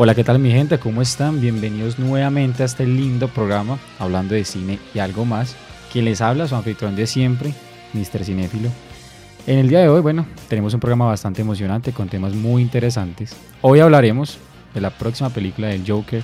[0.00, 0.78] Hola, ¿qué tal mi gente?
[0.78, 1.40] ¿Cómo están?
[1.40, 5.56] Bienvenidos nuevamente a este lindo programa hablando de cine y algo más.
[5.92, 7.52] Quien les habla, su anfitrión de siempre,
[7.94, 8.22] Mr.
[8.22, 8.68] Cinéfilo.
[9.48, 13.34] En el día de hoy, bueno, tenemos un programa bastante emocionante con temas muy interesantes.
[13.60, 14.38] Hoy hablaremos
[14.72, 16.22] de la próxima película del Joker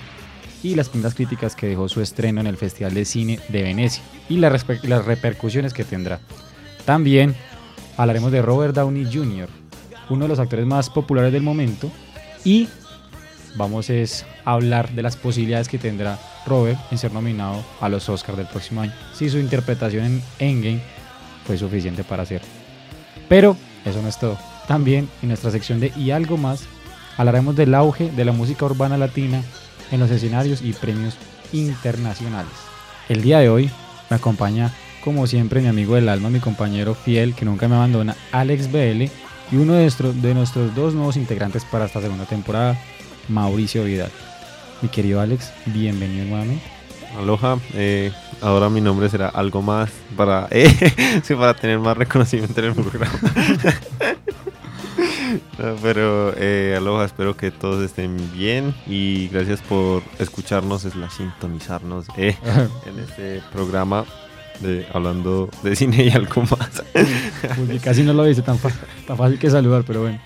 [0.63, 4.05] y las primeras críticas que dejó su estreno en el Festival de Cine de Venecia
[4.29, 6.21] y las, las repercusiones que tendrá.
[6.85, 7.35] También
[7.97, 9.49] hablaremos de Robert Downey Jr.,
[10.11, 11.91] uno de los actores más populares del momento
[12.45, 12.69] y
[13.55, 13.95] vamos a
[14.45, 18.81] hablar de las posibilidades que tendrá Robert en ser nominado a los Oscars del próximo
[18.81, 20.81] año, si su interpretación en Endgame
[21.47, 22.49] fue suficiente para hacerlo.
[23.29, 24.39] Pero eso no es todo.
[24.67, 26.65] También en nuestra sección de Y algo más
[27.17, 29.43] hablaremos del auge de la música urbana latina
[29.91, 31.17] en los escenarios y premios
[31.53, 32.53] internacionales.
[33.09, 33.71] El día de hoy
[34.11, 34.73] me acompaña
[35.05, 39.03] como siempre mi amigo del alma, mi compañero fiel que nunca me abandona, Alex BL,
[39.53, 42.79] y uno de nuestros, de nuestros dos nuevos integrantes para esta segunda temporada,
[43.29, 44.11] Mauricio Vidal.
[44.83, 46.65] Mi querido Alex, bienvenido nuevamente.
[47.17, 50.69] Aloha, eh, ahora mi nombre será algo más para, eh,
[51.29, 53.19] para tener más reconocimiento en el programa.
[55.83, 62.07] pero eh, aloha, espero que todos estén bien y gracias por escucharnos, es la sintonizarnos
[62.17, 62.37] eh,
[62.87, 64.05] en este programa
[64.61, 66.83] de hablando de cine y algo más.
[67.83, 68.59] casi no lo dice tan,
[69.07, 70.21] tan fácil que saludar, pero bueno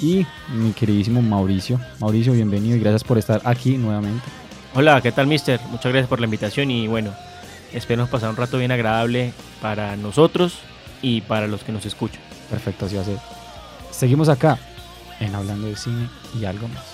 [0.00, 1.80] y mi queridísimo Mauricio.
[2.00, 4.24] Mauricio, bienvenido y gracias por estar aquí nuevamente.
[4.74, 5.60] Hola, ¿qué tal, mister?
[5.70, 7.12] Muchas gracias por la invitación y bueno,
[7.72, 10.58] esperemos pasar un rato bien agradable para nosotros
[11.02, 12.20] y para los que nos escuchan.
[12.50, 13.18] Perfecto, así va a ser.
[13.90, 14.58] Seguimos acá
[15.20, 16.93] en Hablando de Cine y algo más.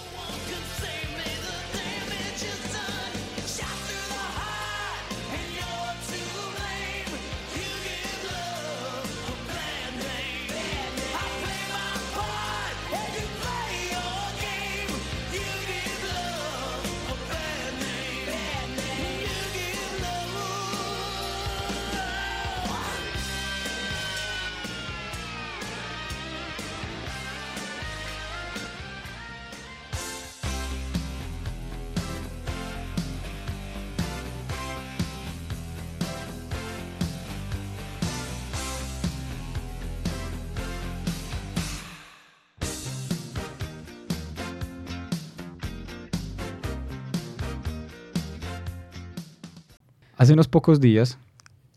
[50.20, 51.18] Hace unos pocos días,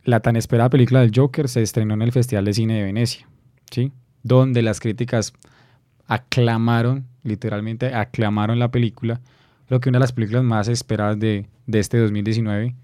[0.04, 3.26] la tan esperada película del Joker se estrenó en el Festival de Cine de Venecia,
[3.72, 3.94] ¿sí?
[4.22, 5.32] donde las críticas
[6.08, 9.22] aclamaron, literalmente aclamaron la película,
[9.68, 12.76] creo que una de las películas más esperadas de, este 2019,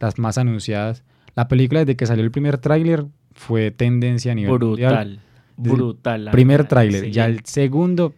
[0.00, 1.02] las más anunciadas.
[1.34, 5.20] La película desde que salió el primer tráiler fue tendencia a nivel brutal,
[5.56, 6.28] Brutal.
[6.30, 8.12] Primer tráiler, ya el segundo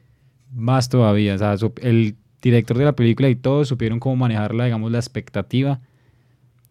[0.53, 1.37] más todavía.
[1.37, 5.81] O sea, el director de la película y todos supieron cómo manejarla, digamos, la expectativa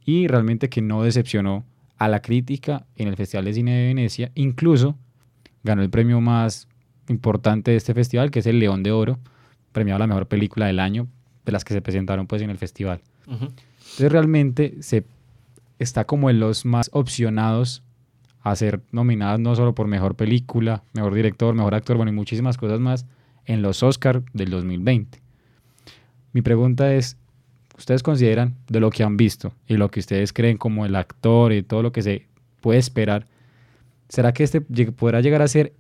[0.08, 1.66] y realmente que no decepcionó
[1.98, 4.32] a la crítica en el Festival de Cine de Venecia.
[4.36, 4.98] Incluso
[5.64, 6.70] ganó el premio más
[7.10, 9.20] importante de este festival, que es el León de Oro,
[9.74, 11.08] premiado a la mejor película del año
[11.46, 13.02] de las que se presentaron pues en el festival.
[13.28, 15.04] Entonces realmente se
[15.78, 17.84] está como en los más opcionados
[18.42, 22.56] a ser nominadas no solo por mejor película, mejor director, mejor actor, bueno, y muchísimas
[22.56, 23.06] cosas más
[23.46, 25.20] en los Oscar del 2020.
[26.32, 27.18] Mi pregunta es,
[27.78, 31.54] ustedes consideran de lo que han visto y lo que ustedes creen como el actor
[31.54, 32.28] y todo lo que se
[32.62, 33.28] puede esperar,
[34.10, 35.74] ¿será que este podrá llegar a ser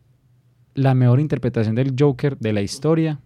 [0.73, 3.19] la mejor interpretación del Joker de la historia?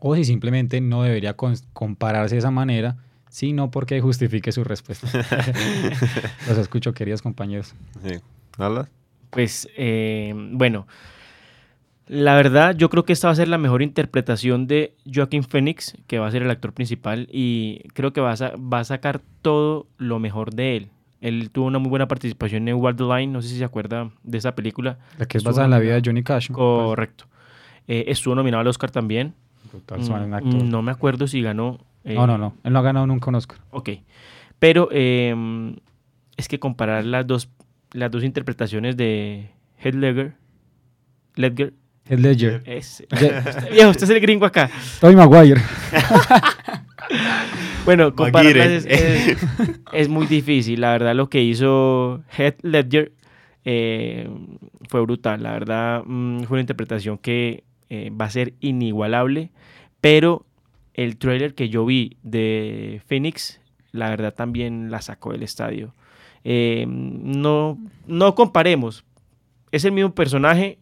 [0.00, 1.36] O si simplemente no debería
[1.72, 2.96] compararse de esa manera,
[3.30, 5.08] sino porque justifique su respuesta.
[6.48, 7.74] Los escucho, queridos compañeros.
[8.04, 8.18] Sí.
[8.58, 8.88] ¿Hablas?
[9.30, 10.86] Pues, eh, bueno,
[12.08, 15.96] la verdad, yo creo que esta va a ser la mejor interpretación de Joaquín Phoenix,
[16.06, 19.20] que va a ser el actor principal, y creo que va a, va a sacar
[19.42, 20.90] todo lo mejor de él.
[21.20, 24.38] Él tuvo una muy buena participación en Wild Line, no sé si se acuerda de
[24.38, 24.98] esa película.
[25.18, 26.50] La que es basada en la vida de Johnny Cash.
[26.50, 27.24] Correcto.
[27.88, 29.34] Eh, estuvo nominado al Oscar también.
[29.72, 31.78] Mm, no me acuerdo si ganó.
[32.04, 32.54] Eh, no, no, no.
[32.62, 33.58] Él no ha ganado nunca un Oscar.
[33.70, 33.90] Ok.
[34.58, 35.76] Pero em,
[36.36, 37.50] es que comparar las dos,
[37.92, 40.34] las dos interpretaciones de Heath Ledger,
[41.34, 41.74] Ledger
[42.08, 42.62] el Ledger.
[43.72, 44.70] viejo, usted es el gringo acá.
[45.00, 45.60] Toy Maguire.
[47.84, 48.86] bueno, compararlas
[49.92, 50.80] es, muy difícil.
[50.80, 53.12] La verdad, lo que hizo Heath Ledger
[53.64, 54.28] eh,
[54.88, 55.42] fue brutal.
[55.42, 59.50] La verdad, mm, fue una interpretación que eh, va a ser inigualable.
[60.00, 60.46] Pero
[60.94, 63.60] el trailer que yo vi de Phoenix,
[63.92, 65.94] la verdad también la sacó del estadio.
[66.44, 69.04] Eh, no, no comparemos.
[69.72, 70.78] Es el mismo personaje,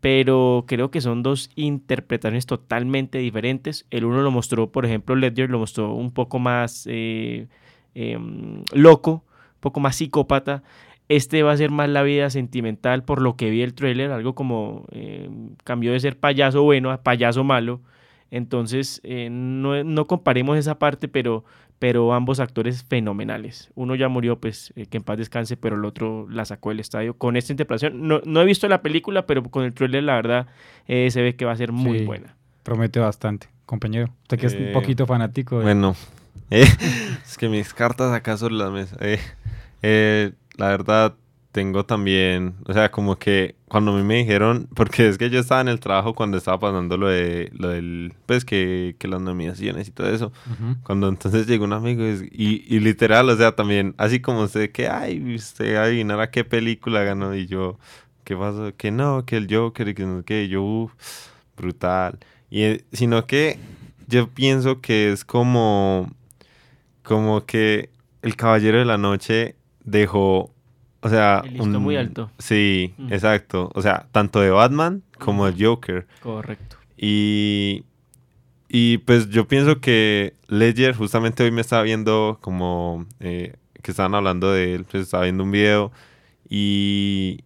[0.00, 3.86] pero creo que son dos interpretaciones totalmente diferentes.
[3.90, 7.48] El uno lo mostró, por ejemplo, Ledger lo mostró un poco más eh,
[7.94, 9.24] em, loco,
[9.56, 10.62] un poco más psicópata.
[11.08, 14.34] Este va a ser más la vida sentimental por lo que vi el trailer, algo
[14.34, 17.80] como em, cambió de ser payaso bueno a payaso malo.
[18.30, 21.44] Entonces, eh, no, no, comparemos esa parte, pero,
[21.78, 23.70] pero ambos actores fenomenales.
[23.74, 26.80] Uno ya murió, pues eh, que en paz descanse, pero el otro la sacó del
[26.80, 28.06] estadio con esta interpretación.
[28.08, 30.46] No, no he visto la película, pero con el trailer, la verdad,
[30.86, 32.36] eh, se ve que va a ser muy buena.
[32.62, 34.10] Promete bastante, compañero.
[34.22, 35.60] Usted que es un poquito fanático.
[35.60, 35.94] Bueno,
[36.50, 38.98] es que mis cartas acá son las mesas.
[39.80, 41.14] la verdad,
[41.52, 45.40] tengo también, o sea, como que cuando a mí me dijeron, porque es que yo
[45.40, 49.20] estaba en el trabajo cuando estaba pasando lo de lo del, pues que, que las
[49.20, 50.32] nominaciones y todo eso,
[50.82, 54.88] cuando entonces llegó un amigo y, y, literal, o sea, también, así como usted, que,
[54.88, 57.78] ay, usted adivinara qué película ganó y yo,
[58.24, 58.72] ¿qué pasó?
[58.76, 60.90] Que no, que el Joker y que no, que yo,
[61.56, 62.18] brutal.
[62.50, 63.58] Y, eh, sino que
[64.06, 66.10] yo pienso que es como,
[67.02, 67.90] como que
[68.22, 70.54] el Caballero de la Noche dejó
[71.00, 72.30] o sea, un, muy alto.
[72.38, 73.70] Sí, exacto.
[73.74, 76.06] O sea, tanto de Batman como de Joker.
[76.22, 76.76] Correcto.
[76.96, 77.84] Y,
[78.68, 84.14] y pues yo pienso que Ledger, justamente hoy me estaba viendo como eh, que estaban
[84.14, 85.92] hablando de él, pues estaba viendo un video
[86.48, 87.44] y,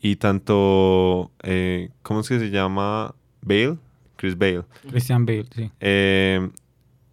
[0.00, 3.14] y tanto, eh, ¿cómo es que se llama?
[3.40, 3.78] Bale,
[4.16, 4.62] Chris Bale.
[4.88, 5.70] Christian Bale, sí.
[5.80, 6.48] Eh,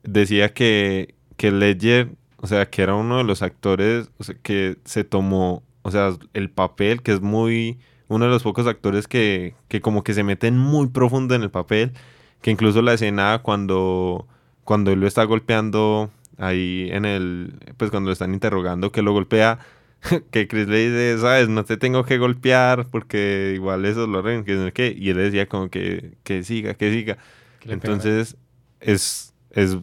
[0.04, 4.12] decía que, que Ledger, o sea, que era uno de los actores
[4.44, 7.80] que se tomó o sea, el papel, que es muy...
[8.08, 11.52] Uno de los pocos actores que, que como que se meten muy profundo en el
[11.52, 11.94] papel,
[12.42, 14.28] que incluso la escena cuando,
[14.64, 17.54] cuando él lo está golpeando ahí en el...
[17.78, 19.60] Pues cuando lo están interrogando, que lo golpea
[20.32, 24.46] que Chris le dice, sabes, no te tengo que golpear porque igual eso lo arreglan,
[24.46, 24.96] que qué.
[24.98, 27.18] Y él decía como que, que siga, que siga.
[27.66, 28.38] Entonces,
[28.80, 29.78] es, es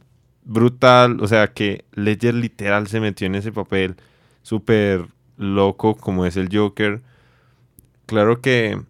[0.44, 3.96] brutal, o sea, que Ledger literal se metió en ese papel
[4.42, 7.02] súper loco como es el Joker.
[8.06, 8.80] Claro que,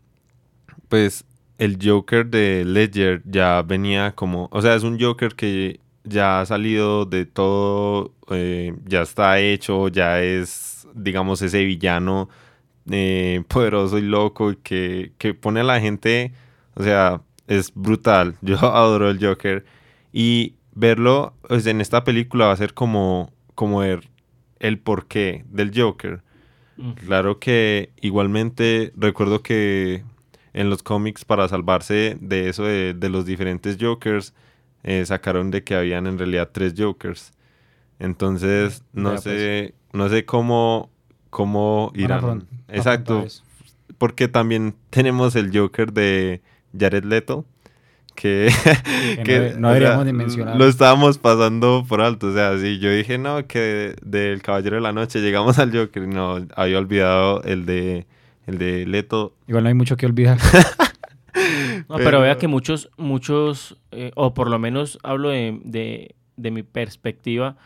[0.88, 1.24] pues,
[1.58, 6.46] el Joker de Ledger ya venía como, o sea, es un Joker que ya ha
[6.46, 12.28] salido de todo, eh, ya está hecho, ya es, digamos, ese villano
[12.90, 16.32] eh, poderoso y loco que, que pone a la gente,
[16.74, 18.36] o sea, es brutal.
[18.42, 19.64] Yo adoro el Joker.
[20.12, 24.08] Y verlo pues, en esta película va a ser como, como el,
[24.60, 26.22] el porqué del Joker.
[27.06, 30.04] Claro que igualmente recuerdo que
[30.52, 34.34] en los cómics para salvarse de eso de, los diferentes Jokers
[34.82, 37.32] eh, sacaron de que habían en realidad tres Jokers.
[37.98, 39.98] Entonces no sé pues.
[39.98, 40.90] no sé cómo
[41.30, 42.46] cómo irán.
[42.68, 43.26] Exacto.
[43.98, 46.42] Porque también tenemos el Joker de
[46.78, 47.46] Jared Leto
[48.16, 50.56] que, no, deberíamos mencionar.
[50.56, 54.82] Lo estábamos pasando por alto, o sea, sí, yo dije, no, que del Caballero de
[54.82, 58.06] la Noche llegamos al Joker, no, había olvidado el de,
[58.46, 59.34] el de Leto.
[59.46, 60.38] Igual no hay mucho que olvidar.
[61.88, 66.50] no, pero, vea que muchos, muchos, eh, o por lo menos hablo de, de, de,
[66.50, 67.56] mi perspectiva,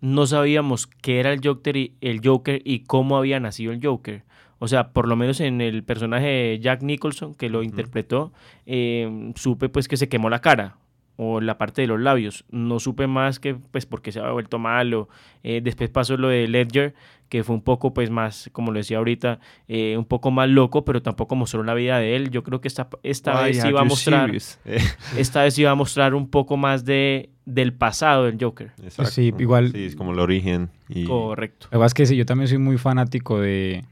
[0.00, 4.22] no sabíamos qué era el Joker, y, el Joker y cómo había nacido el Joker.
[4.58, 8.32] O sea, por lo menos en el personaje de Jack Nicholson, que lo interpretó,
[8.66, 10.76] eh, supe pues que se quemó la cara
[11.16, 12.44] o la parte de los labios.
[12.50, 15.08] No supe más que pues porque se había vuelto malo.
[15.42, 16.94] Eh, después pasó lo de Ledger,
[17.28, 20.84] que fue un poco pues más, como lo decía ahorita, eh, un poco más loco,
[20.84, 22.30] pero tampoco mostró la vida de él.
[22.30, 24.30] Yo creo que esta, esta vez iba a mostrar,
[25.16, 28.72] esta vez iba a mostrar un poco más de del pasado del Joker.
[28.88, 29.70] Sí, igual.
[29.70, 30.70] Sí, es como el origen.
[31.06, 31.66] Correcto.
[31.70, 33.84] La verdad es que sí, yo también soy muy fanático de,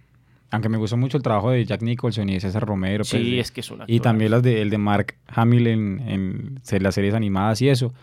[0.53, 3.05] aunque me gustó mucho el trabajo de Jack Nicholson y de César Romero.
[3.05, 3.85] Sí, pues, es que es una.
[3.89, 7.95] Y también las de, el de Mark Hamill en, las series animadas y eso.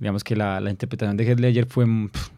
[0.00, 1.86] Digamos que la, interpretación de Heath Ledger fue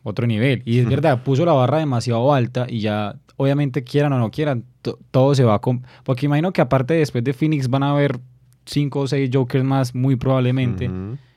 [0.02, 0.62] otro nivel.
[0.66, 4.64] Y es verdad, puso la barra demasiado alta y ya, obviamente, quieran o no quieran,
[5.10, 5.60] todo se va a...
[6.04, 8.20] Porque imagino que aparte después de Phoenix van a haber
[8.66, 10.90] cinco o seis Jokers más, muy probablemente.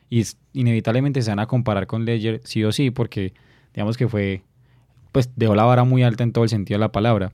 [0.10, 3.34] Y inevitablemente se van a comparar con Ledger, sí o sí, porque
[3.74, 4.42] digamos que fue...
[5.14, 7.32] Pues dejó la vara muy alta en todo el sentido de la palabra.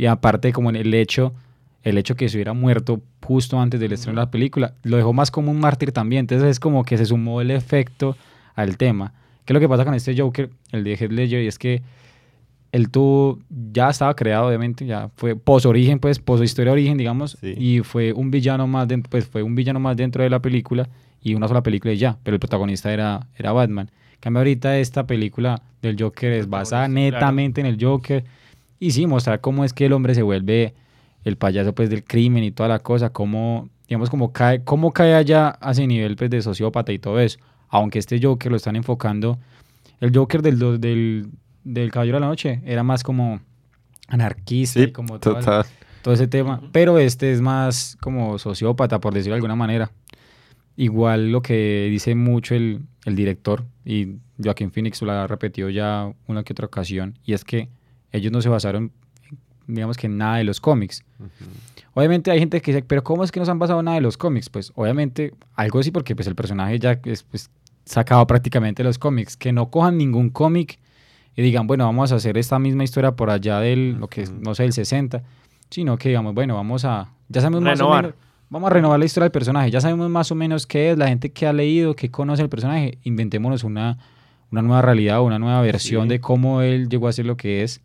[0.00, 1.34] Y aparte, como en el hecho,
[1.82, 5.12] el hecho que se hubiera muerto justo antes del estreno de la película, lo dejó
[5.12, 6.20] más como un mártir también.
[6.20, 8.16] Entonces es como que se sumó el efecto
[8.54, 9.12] al tema.
[9.44, 11.42] ¿Qué es lo que pasa con este Joker, el de Heath Ledger?
[11.42, 11.82] Y es que
[12.72, 17.36] el tuvo, ya estaba creado, obviamente, ya fue pos origen, pues, pos historia origen, digamos,
[17.42, 20.88] y fue un villano más dentro, pues fue un villano más dentro de la película
[21.22, 23.90] y una sola película y ya, pero el protagonista era, era Batman.
[24.14, 28.24] En cambio, ahorita esta película del Joker es basada netamente en el Joker
[28.80, 30.74] y sí, mostrar cómo es que el hombre se vuelve
[31.22, 35.14] el payaso pues del crimen y toda la cosa, cómo, digamos, cómo cae, cómo cae
[35.14, 37.38] allá a ese nivel pues de sociópata y todo eso.
[37.68, 39.38] Aunque este Joker lo están enfocando,
[40.00, 41.28] el Joker del, del,
[41.62, 43.40] del Caballero de la Noche era más como
[44.08, 45.66] anarquista y como total.
[46.02, 46.62] todo ese tema.
[46.72, 49.92] Pero este es más como sociópata, por decirlo de alguna manera.
[50.76, 56.10] Igual lo que dice mucho el, el director, y Joaquín Phoenix lo ha repetido ya
[56.26, 57.68] una que otra ocasión, y es que
[58.12, 58.92] ellos no se basaron,
[59.66, 61.04] digamos que en nada de los cómics.
[61.94, 63.96] Obviamente hay gente que dice, pero ¿cómo es que no se han basado en nada
[63.96, 64.48] de los cómics?
[64.48, 67.50] Pues obviamente algo sí, porque pues el personaje ya es pues,
[67.84, 69.36] sacado prácticamente de los cómics.
[69.36, 70.78] Que no cojan ningún cómic
[71.36, 74.54] y digan, bueno, vamos a hacer esta misma historia por allá del, lo que no
[74.54, 75.22] sé, el 60,
[75.68, 78.04] sino que digamos, bueno, vamos a, ya sabemos más o Renovar.
[78.04, 78.18] menos,
[78.50, 81.08] vamos a renovar la historia del personaje, ya sabemos más o menos qué es, la
[81.08, 83.98] gente que ha leído, que conoce el personaje, inventémonos una,
[84.50, 86.08] una nueva realidad o una nueva versión Sí.
[86.10, 87.80] de cómo él llegó a ser lo que es.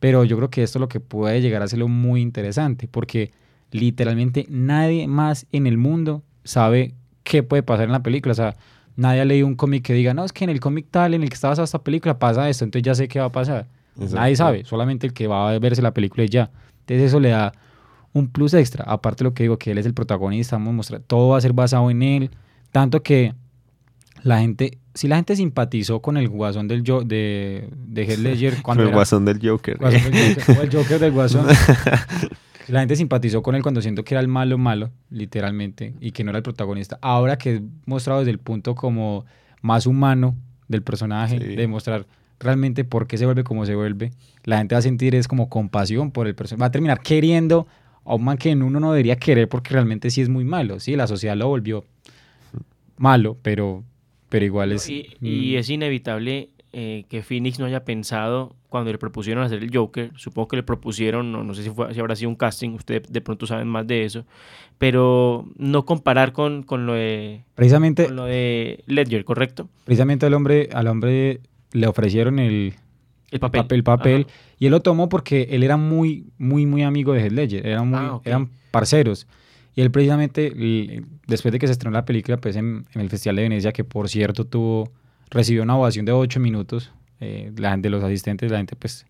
[0.00, 3.32] Pero yo creo que esto es lo que puede llegar a hacerlo muy interesante, porque
[3.70, 8.32] literalmente nadie más en el mundo sabe qué puede pasar en la película.
[8.32, 8.56] O sea,
[8.96, 11.22] nadie ha leído un cómic que diga, no, es que en el cómic tal, en
[11.22, 13.66] el que está basada esta película, pasa esto, entonces ya sé qué va a pasar.
[13.96, 16.50] Nadie sabe, solamente el que va a verse la película y ya.
[16.80, 17.52] Entonces eso le da
[18.12, 18.84] un plus extra.
[18.84, 21.38] Aparte de lo que digo, que él es el protagonista, vamos a mostrar, todo va
[21.38, 22.30] a ser basado en él.
[22.70, 23.34] Tanto que
[24.22, 28.54] la gente, si la gente simpatizó con el guasón del yo, de, de Heath Ledger
[28.62, 29.78] cuando el era- guasón del Joker.
[29.78, 31.46] Guasón del Joker, o el Joker del Guasón.
[32.68, 36.22] La gente simpatizó con él cuando siento que era el malo malo, literalmente, y que
[36.22, 36.98] no era el protagonista.
[37.00, 39.24] Ahora que es mostrado desde el punto como
[39.62, 40.34] más humano
[40.68, 41.56] del personaje, Sí.
[41.56, 42.06] de mostrar
[42.38, 44.10] realmente por qué se vuelve como se vuelve,
[44.44, 46.60] la gente va a sentir es como compasión por el personaje.
[46.60, 47.66] Va a terminar queriendo
[48.04, 50.78] a un man que uno no debería querer porque realmente sí es muy malo.
[50.78, 51.84] Sí, la sociedad lo volvió
[52.98, 53.82] malo, pero,
[54.28, 54.88] pero igual es...
[54.88, 59.74] Y, y es inevitable eh, que Phoenix no haya pensado cuando le propusieron hacer el
[59.74, 60.10] Joker.
[60.16, 63.10] Supongo que le propusieron, no, no sé si, fue, si habrá sido un casting, ustedes
[63.10, 64.26] de pronto saben más de eso.
[64.76, 69.68] Pero no comparar con, con, lo, de, precisamente, con lo de Ledger, ¿correcto?
[69.84, 71.40] precisamente al hombre, al hombre
[71.72, 72.74] le ofrecieron el,
[73.30, 73.82] El papel.
[73.82, 74.26] papel.
[74.58, 77.66] Y él lo tomó porque él era muy, muy, muy amigo de Heath Ledger.
[77.66, 79.26] Eran, muy, Ah, eran parceros.
[79.78, 80.52] Y él precisamente,
[81.28, 83.84] después de que se estrenó la película, pues en, en el Festival de Venecia, que
[83.84, 84.90] por cierto tuvo,
[85.30, 89.06] recibió una ovación de ocho minutos, eh, la gente, los asistentes, la gente pues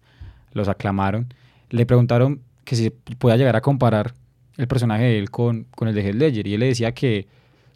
[0.53, 1.33] los aclamaron.
[1.71, 4.13] Le preguntaron que si podía llegar a comparar
[4.59, 6.47] el personaje de él con, con el de Heath Ledger.
[6.47, 7.27] Y él le decía que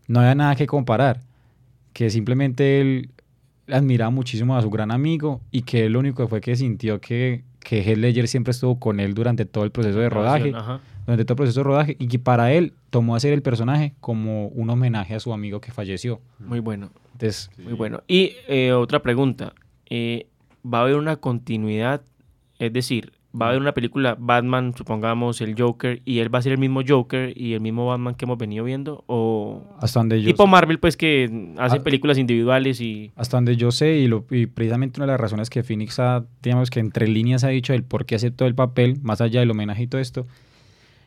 [0.07, 1.21] no había nada que comparar,
[1.95, 3.09] que simplemente él
[3.69, 7.01] admiraba muchísimo a su gran amigo y que él lo único que fue que sintió
[7.01, 10.81] que, que Heath Ledger siempre estuvo con él durante todo el proceso de rodaje, Ajá.
[11.07, 14.49] durante todo el proceso de rodaje y que para él tomó hacer el personaje como
[14.49, 16.21] un homenaje a su amigo que falleció.
[16.39, 16.91] Muy bueno.
[17.13, 18.03] Entonces, Muy bueno.
[18.07, 19.55] Y eh, otra pregunta.
[19.89, 20.27] eh,
[20.63, 22.03] ¿Va a haber una continuidad?
[22.59, 26.43] Es decir, ¿va a haber una película Batman, supongamos, el Joker, y él va a
[26.43, 29.05] ser el mismo Joker y el mismo Batman que hemos venido viendo?
[29.07, 33.11] ¿O hasta donde yo tipo Marvel, pues, que hace películas individuales y...
[33.17, 36.27] hasta donde yo sé y, lo, y precisamente una de las razones que Phoenix ha,
[36.43, 39.51] digamos que entre líneas ha dicho el por qué aceptó el papel, más allá del
[39.51, 40.27] homenaje y todo esto,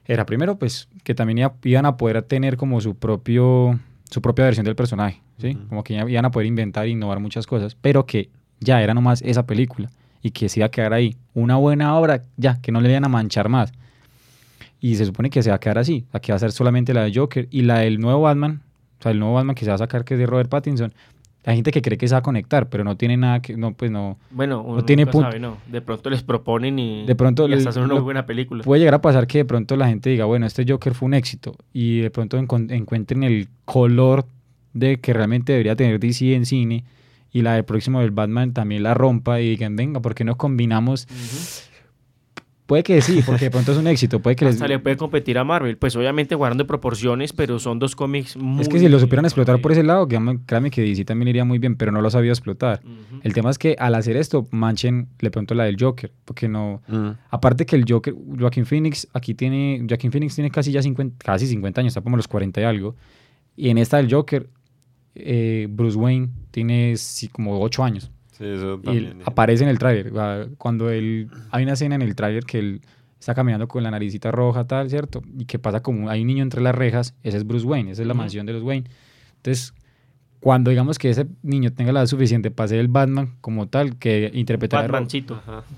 [0.07, 4.45] era primero pues que también iba- iban a poder tener como su propio su propia
[4.45, 5.55] versión del personaje, ¿sí?
[5.57, 5.67] Ujú.
[5.67, 9.21] Como que iban a poder inventar e innovar muchas cosas, pero que ya era nomás
[9.24, 9.89] esa película
[10.21, 11.17] y que se iba a quedar ahí.
[11.33, 13.74] Una buena obra, ya, que no le iban a manchar más.
[14.79, 17.03] Y se supone que se va a quedar así, que va a ser solamente la
[17.03, 18.62] de Joker y la del nuevo Batman,
[19.00, 20.93] o sea, el nuevo Batman que se va a sacar que es de Robert Pattinson.
[21.48, 23.74] Hay gente que cree que se va a conectar, pero no tiene nada que, no,
[23.74, 25.28] pues no, Bueno, uno tiene nunca punto.
[25.28, 25.58] sabe, ¿no?
[25.68, 28.64] De pronto les proponen y, De pronto y hasta le- hacen una lo- buena película.
[28.64, 31.14] puede llegar a pasar que de pronto la gente diga, bueno, este Joker fue un
[31.14, 34.25] éxito y de pronto encuentren el color
[34.74, 36.84] de que realmente debería tener DC en cine
[37.32, 40.38] y la del próximo del Batman también la rompa y digan, venga, ¿por qué no
[40.38, 41.06] combinamos?
[41.12, 41.75] Ujú.
[42.65, 44.55] Puede que sí, porque de pronto es un éxito, puede que les...
[44.55, 45.77] Hasta le puede competir a Marvel.
[45.77, 48.62] Pues obviamente guardando proporciones, pero son dos cómics muy...
[48.62, 51.45] Es que si lo supieran explotar por ese lado, créanme créanme que DC también iría
[51.45, 52.81] muy bien, pero no lo ha sabido explotar.
[52.84, 53.22] Ujú.
[53.22, 56.81] El tema es que al hacer esto manchen de pronto la del Joker, porque no...
[56.88, 57.10] Mm.
[57.29, 61.45] Aparte que el Joker, Joaquín Phoenix, aquí tiene, Joaquín Phoenix tiene casi ya 50, casi
[61.45, 62.95] 50 años, está como los 40 y algo.
[63.55, 64.50] Y en esta del Joker,
[65.13, 68.12] eh, Bruce Wayne tiene sí, como 8 años.
[68.38, 69.22] Sí, eso Y él también.
[69.25, 70.12] aparece en el tráiler.
[70.58, 72.82] Cuando él, hay una escena en el tráiler que él
[73.20, 75.22] está caminando con la naricita roja, tal, ¿cierto?
[75.38, 78.01] Y que pasa como hay un niño entre las rejas, ese es Bruce Wayne, esa
[78.01, 78.89] es la mansión de los Wayne.
[79.38, 79.74] Entonces,
[80.42, 83.96] cuando digamos que ese niño tenga la edad suficiente para ser el Batman como tal,
[83.98, 84.86] que interpretaría,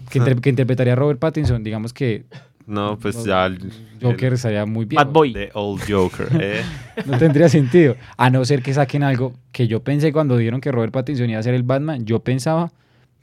[0.10, 2.26] que, inter- que interpretaría a Robert Pattinson, digamos que
[2.68, 3.46] No, pues No, ya.
[3.48, 3.72] el-
[4.02, 4.98] Joker el- estaría muy bien.
[4.98, 5.34] Bad Boy.
[5.34, 6.28] The Old Joker.
[6.40, 6.62] ¿eh?
[7.06, 7.96] No tendría sentido.
[8.18, 11.40] A no ser que saquen algo que yo pensé cuando dijeron que Robert Pattinson iba
[11.40, 12.72] a ser el Batman, yo pensaba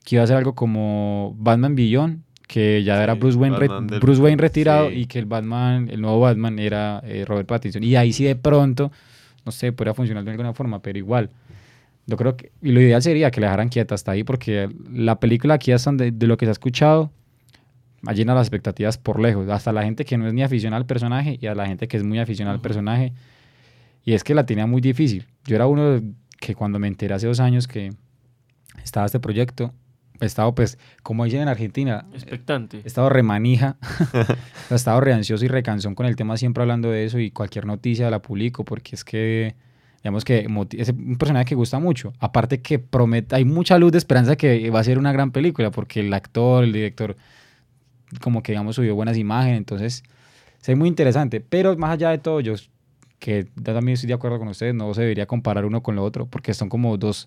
[0.05, 3.87] que iba a ser algo como Batman Beyond, que ya era Bruce Wayne, re- Batman
[3.87, 4.97] del- Bruce Wayne retirado sí.
[5.01, 7.83] y que el Batman, el nuevo Batman era eh, Robert Pattinson.
[7.85, 8.91] Y ahí sí de pronto,
[9.45, 11.31] no sé, podría funcionar de alguna forma, pero igual.
[12.07, 15.19] Yo creo que, y lo ideal sería que la dejaran quieta hasta ahí, porque la
[15.21, 17.11] película aquí hasta donde, de lo que se ha escuchado,
[18.07, 19.49] ha llenado las expectativas por lejos.
[19.49, 21.97] Hasta la gente que no es ni aficionada al personaje y a la gente que
[21.97, 22.63] es muy aficionada al Ujú.
[22.63, 23.13] personaje.
[24.05, 25.27] Y es que la tenía muy difícil.
[25.45, 26.01] Yo era uno
[26.41, 27.93] que cuando me enteré hace dos años que
[28.83, 29.73] estaba este proyecto,
[30.21, 32.81] he estado pues, como dicen en Argentina, Expectante.
[32.85, 33.77] he estado remanija,
[34.71, 37.67] he estado re ansioso y recansón con el tema, siempre hablando de eso y cualquier
[37.67, 39.55] noticia la publico porque es que,
[40.03, 40.47] digamos que
[40.77, 42.13] es un personaje que gusta mucho.
[42.21, 45.71] Aparte que promete, hay mucha luz de esperanza que va a ser una gran película
[45.71, 47.17] porque el actor, el director,
[48.21, 50.03] como que digamos subió buenas imágenes, entonces
[50.67, 51.41] es muy interesante.
[51.41, 52.55] Pero más allá de todo, yo
[53.19, 56.27] que también estoy de acuerdo con ustedes, no se debería comparar uno con lo otro
[56.27, 57.27] porque son como dos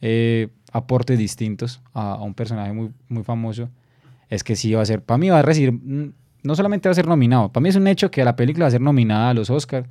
[0.00, 3.68] eh, aportes distintos a, a un personaje muy, muy famoso.
[4.30, 6.12] Es que sí va a ser, para mí va a recibir, mm,
[6.42, 8.68] no solamente va a ser nominado, para mí es un hecho que la película va
[8.68, 9.86] a ser nominada a los Oscars,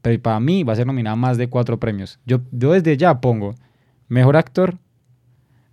[0.00, 2.18] pero para mí va a ser nominada a más de cuatro premios.
[2.26, 3.54] Yo, yo desde ya pongo
[4.08, 4.78] mejor actor,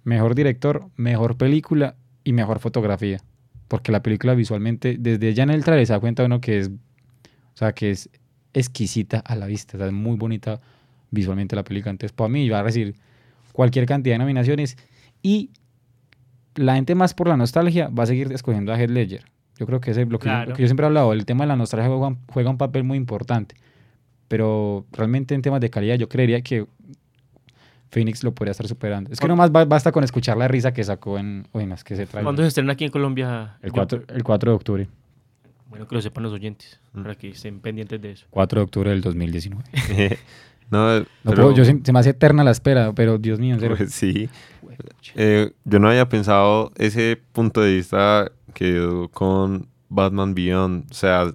[0.03, 3.22] mejor director, mejor película y mejor fotografía.
[3.70, 6.68] Porque la película visualmente, desde ya en el trailer se da cuenta uno que es,
[6.68, 8.10] o sea, que es
[8.54, 10.60] exquisita a la vista, o sea, es muy bonita
[11.12, 11.92] visualmente la película.
[11.92, 12.96] Entonces, para mí va a recibir
[13.54, 14.76] cualquier cantidad de nominaciones
[15.22, 15.52] y
[16.56, 19.24] la gente más por la nostalgia va a seguir escogiendo a Heath Ledger.
[19.58, 20.50] Yo creo que es lo que, yo- Claro.
[20.52, 22.84] lo que yo siempre he hablado, el tema de la nostalgia juega, juega un papel
[22.84, 23.56] muy importante.
[24.28, 26.66] Pero realmente en temas de calidad yo creería que
[27.91, 29.12] Phoenix lo podría estar superando.
[29.12, 31.48] Es que ¿Cuándo- nomás ba- basta con escuchar la risa que sacó en...
[31.53, 32.24] Uy, no, es que se trae...
[32.24, 33.58] ¿Cuándo se estrena aquí en Colombia?
[33.62, 34.88] El 4, el 4 de octubre.
[35.67, 37.01] Bueno, que lo sepan los oyentes, Mm.
[37.03, 38.25] para que estén pendientes de eso.
[38.31, 39.63] 4 de octubre del 2019.
[40.72, 43.53] no, No pero- puedo- yo se, se me hace eterna la espera, pero Dios mío,
[43.55, 43.77] en serio.
[43.77, 44.29] pues sí.
[45.15, 50.91] Eh, yo no había pensado ese punto de vista que dio con Batman Beyond.
[50.91, 51.32] O sea,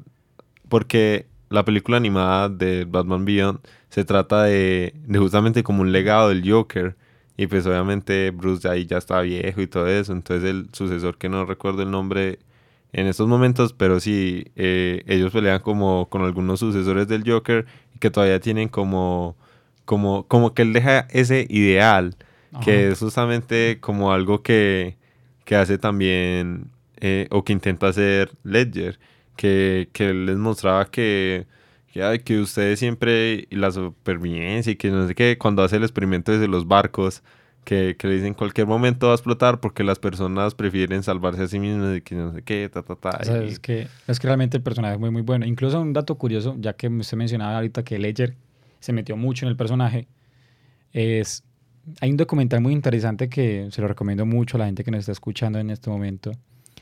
[0.68, 3.58] porque la película animada de Batman Beyond
[3.94, 6.96] se trata de, de justamente como un legado del Joker.
[7.36, 10.12] Y pues obviamente Bruce ahí ya está viejo y todo eso.
[10.12, 12.40] Entonces el sucesor, que no recuerdo el nombre
[12.92, 17.66] en estos momentos, pero sí, eh, ellos pelean como con algunos sucesores del Joker
[18.00, 19.36] que todavía tienen como,
[19.84, 22.16] como, como que él deja ese ideal
[22.64, 24.96] que es justamente como algo que,
[25.44, 28.98] que hace también eh, o que intenta hacer Ledger,
[29.36, 31.46] que, que él les mostraba que,
[31.94, 35.84] que, que ustedes siempre, y la supervivencia y que no sé qué, cuando hace el
[35.84, 37.22] experimento desde los barcos,
[37.64, 41.48] que, que le dicen cualquier momento va a explotar porque las personas prefieren salvarse a
[41.48, 43.18] sí mismas y que no sé qué, ta, ta, ta.
[43.20, 45.46] O sea, y- es, que, es que realmente el personaje es muy, muy bueno.
[45.46, 48.36] Incluso un dato curioso, ya que usted mencionaba ahorita que Ledger
[48.80, 50.08] se metió mucho en el personaje,
[50.92, 51.44] es...
[52.00, 55.00] Hay un documental muy interesante que se lo recomiendo mucho a la gente que nos
[55.00, 56.32] está escuchando en este momento,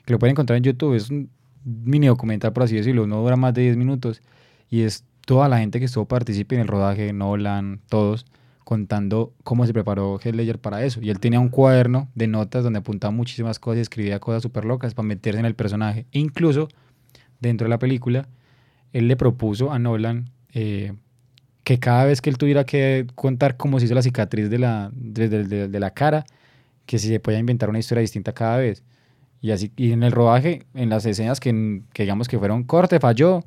[0.05, 0.95] que lo pueden encontrar en YouTube.
[0.95, 1.29] Es un
[1.65, 4.23] mini documental, por así decirlo, no dura más de 10 minutos.
[4.73, 8.25] Y es toda la gente que estuvo participe en el rodaje, Nolan, todos,
[8.65, 10.99] contando cómo se preparó Heath para eso.
[11.03, 14.65] Y él tenía un cuaderno de notas donde apuntaba muchísimas cosas y escribía cosas súper
[14.65, 16.07] locas para meterse en el personaje.
[16.11, 16.69] E incluso,
[17.39, 18.27] dentro de la película,
[18.95, 20.95] él le propuso a Nolan eh,
[21.65, 24.91] que cada vez que él tuviera que contar cómo se hizo la cicatriz de la,
[24.95, 26.25] de la cara,
[26.87, 28.83] que si se podía inventar una historia distinta cada vez.
[29.43, 32.99] Y así y en el rodaje, en las escenas que, que digamos que fueron corte,
[33.01, 33.45] falló,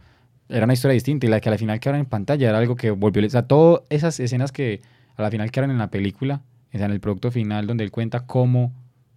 [0.50, 1.26] era una historia distinta.
[1.26, 3.26] Y la que al final quedaron en pantalla era algo que volvió...
[3.26, 4.82] O sea, todas esas escenas que
[5.16, 6.42] a la final quedaron en la película,
[6.74, 8.74] o sea, en el producto final donde él cuenta cómo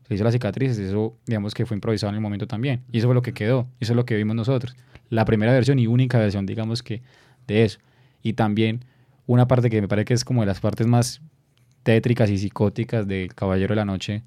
[0.07, 2.83] se hizo las cicatrices, eso digamos que fue improvisado en el momento también.
[2.91, 4.75] Y eso fue lo que quedó, eso es lo que vimos nosotros.
[5.11, 7.03] La primera versión y única versión, digamos que,
[7.47, 7.79] de eso.
[8.23, 8.85] Y también
[9.27, 11.21] una parte que me parece que es como de las partes más
[11.83, 14.23] tétricas y psicóticas de Caballero de la Noche,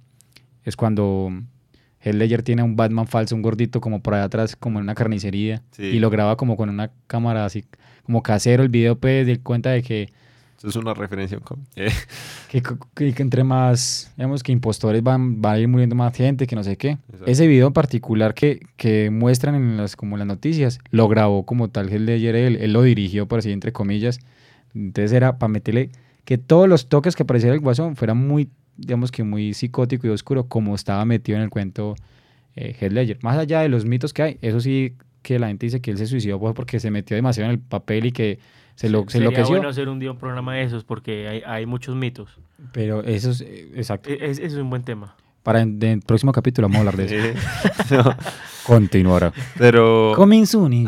[0.64, 1.32] es cuando
[2.04, 4.96] Heath Ledger tiene un Batman falso, un gordito como por allá atrás, como en una
[4.96, 5.84] carnicería, Sí.
[5.84, 7.64] y lo graba como con una cámara así,
[8.04, 10.10] como casero el video, pues, de cuenta de que
[10.58, 11.40] Eso es una referencia.
[11.76, 11.90] Eh,
[12.52, 12.62] que,
[12.96, 16.56] que- que entre más, digamos, que impostores van, va a ir muriendo más gente, que
[16.56, 16.92] no sé qué.
[17.10, 17.26] Exacto.
[17.26, 21.46] Ese video en particular que, que muestran en las, como en las noticias, lo grabó
[21.48, 24.20] como tal Heath Ledger, él, él lo dirigió, por así entre comillas.
[24.76, 25.90] Entonces era para meterle
[26.26, 28.50] que todos los toques que apareciera el guasón fueran muy,
[28.82, 31.96] digamos que muy psicótico y oscuro, como estaba metido en el cuento
[32.56, 33.20] eh, Heath Ledger.
[33.22, 35.98] Más allá de los mitos que hay, eso sí que la gente dice que él
[35.98, 38.39] se suicidó pues, porque se metió demasiado en el papel y que
[38.76, 39.56] se, lo, se Sería enloqueció.
[39.56, 42.39] bueno hacer un día un programa de esos porque hay, hay muchos mitos.
[42.74, 44.10] Pero eso es, eh, exacto.
[44.10, 45.15] E- es- Ese es un buen tema.
[45.44, 47.39] Para en, en el próximo capítulo vamos a hablar de eso.
[47.96, 48.15] no,
[48.65, 49.32] Continuará.
[49.58, 50.13] pero...
[50.15, 50.88] Coming soon.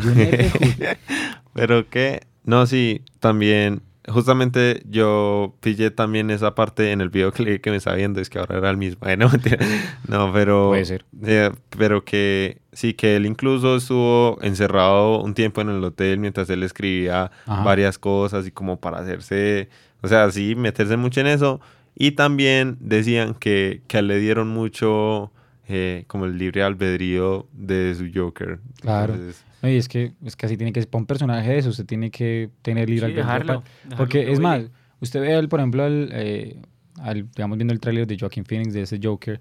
[1.54, 7.70] Pero que, no, sí, también justamente yo pillé también esa parte en el videoclip que
[7.70, 9.06] me estaba viendo, es que ahora era el mismo.
[9.08, 10.68] Eh, no, pero...
[10.68, 11.04] Puede ser.
[11.24, 16.50] eh, pero que sí, que él incluso estuvo encerrado un tiempo en el hotel mientras
[16.50, 17.62] él escribía Ajá.
[17.64, 19.68] varias cosas y como para hacerse,
[20.02, 21.60] o sea, sí, meterse mucho en eso.
[21.96, 25.30] Y también decían que, que le dieron mucho
[25.68, 28.58] eh, como el libre albedrío de su Joker.
[28.80, 29.14] Claro.
[29.14, 30.90] Entonces, No, y es que, es que así tiene que ser.
[30.90, 34.32] Para un personaje de eso, usted tiene que tener libre Sí, dejarlo, dejarlo Porque que
[34.32, 34.64] es más,
[35.00, 36.60] usted ve, el, por ejemplo, al, eh,
[37.00, 39.38] al- digamos, viendo el tráiler de Joaquin Phoenix, de ese Joker,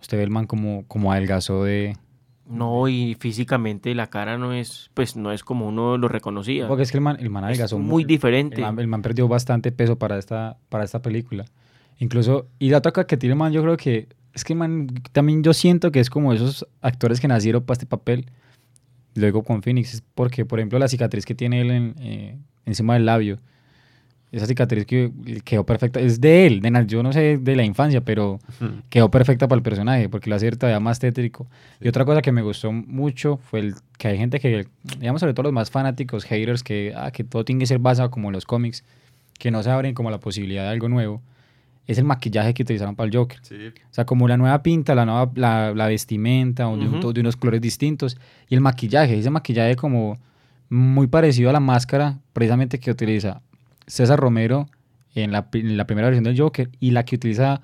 [0.00, 1.96] usted ve el man como, como adelgazó de...
[2.46, 6.68] No, y físicamente la cara no es, pues no es como uno lo reconocía.
[6.68, 8.54] Porque es que el man, el man es adelgazó muy diferente.
[8.56, 11.46] El man, el man perdió bastante peso para esta, para esta película.
[11.98, 14.86] Incluso, y la otra que tiene el man, yo creo que, es que el man,
[15.10, 18.26] también yo siento que es como esos actores que nacieron para este papel.
[19.14, 22.94] Luego con Phoenix, es porque, por ejemplo, la cicatriz que tiene él en, eh, encima
[22.94, 23.38] del labio,
[24.32, 25.12] esa cicatriz que
[25.44, 28.40] quedó perfecta, es de él, de, yo no sé de la infancia, pero
[28.90, 31.46] quedó perfecta para el personaje, porque lo hace todavía más tétrico.
[31.80, 34.66] Y otra cosa que me gustó mucho fue el que hay gente que,
[34.98, 38.10] digamos, sobre todo los más fanáticos, haters, que, ah, que todo tiene que ser basado
[38.10, 38.82] como en los cómics,
[39.38, 41.22] que no se abren como la posibilidad de algo nuevo,
[41.86, 43.38] es el maquillaje que utilizaron para el Joker.
[43.42, 43.54] Sí.
[43.68, 47.12] O sea, como la nueva pinta, la nueva la, la vestimenta, un- Ujú.
[47.12, 48.16] de unos colores distintos,
[48.48, 50.18] y el maquillaje, ese maquillaje como
[50.70, 53.42] muy parecido a la máscara, precisamente que utiliza
[53.86, 54.66] César Romero
[55.14, 57.60] en la, pri- en la primera versión del Joker, y la que utiliza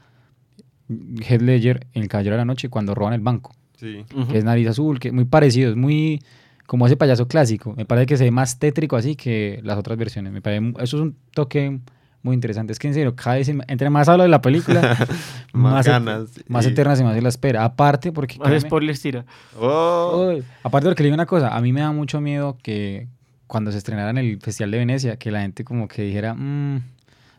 [0.88, 4.04] Heath Ledger en El Caballero de la Noche cuando roban el banco, Sí.
[4.14, 4.28] Ujú.
[4.28, 6.20] que es nariz azul, que es muy parecido, es muy
[6.66, 7.74] como ese payaso clásico.
[7.76, 10.33] Me parece que se ve más tétrico así que las otras versiones.
[10.33, 11.80] Me parece, eso es un toque
[12.22, 12.72] muy interesante.
[12.72, 14.96] Es que en serio, cada vez, entre más hablo de la película,
[15.52, 16.28] Más et- ganas.
[16.48, 17.64] más y- eterna se me hace la espera.
[17.64, 18.38] Aparte, porque...
[18.38, 19.24] Más créeme- spoilers tira.
[19.59, 20.28] Oh.
[20.35, 23.09] Uy, aparte porque le digo una cosa, a mí me da mucho miedo que
[23.46, 26.83] cuando se estrenara en el Festival de Venecia, que la gente como que dijera, "Mm,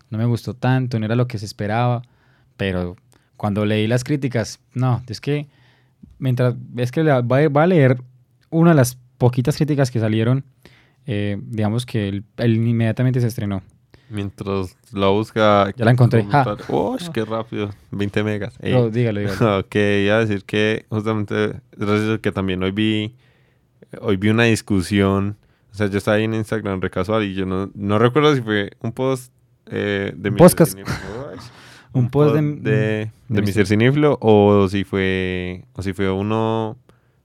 [0.09, 2.01] no me gustó tanto, no era lo que se esperaba,
[2.57, 2.97] pero
[3.37, 5.47] cuando leí las críticas, no, es que
[6.19, 8.01] mientras, es que la- voy a, voy a leer
[8.49, 10.43] una de las poquitas críticas que salieron,
[11.05, 13.61] eh, digamos que el, el inmediatamente se estrenó.
[14.11, 15.71] Mientras la busca.
[15.75, 16.25] Ya la encontré.
[16.25, 16.57] Ja.
[16.67, 17.69] ¡Oh, qué rápido!
[17.91, 18.53] 20 megas.
[18.61, 18.73] Ey.
[18.73, 19.57] Pero dígalo, dígalo.
[19.59, 23.15] Ok, iba a decir que justamente, gracias que también hoy vi,
[24.01, 25.37] hoy vi una discusión,
[25.71, 28.71] o sea, yo estaba ahí en Instagram recasual y yo no, no recuerdo si fue
[28.81, 29.31] un post
[29.67, 30.39] eh, de Un Mr.
[30.39, 30.77] podcast.
[31.93, 33.65] Un post de- de, de de Mr.
[33.67, 36.77] Cinéfilo o si fue, o si fue uno,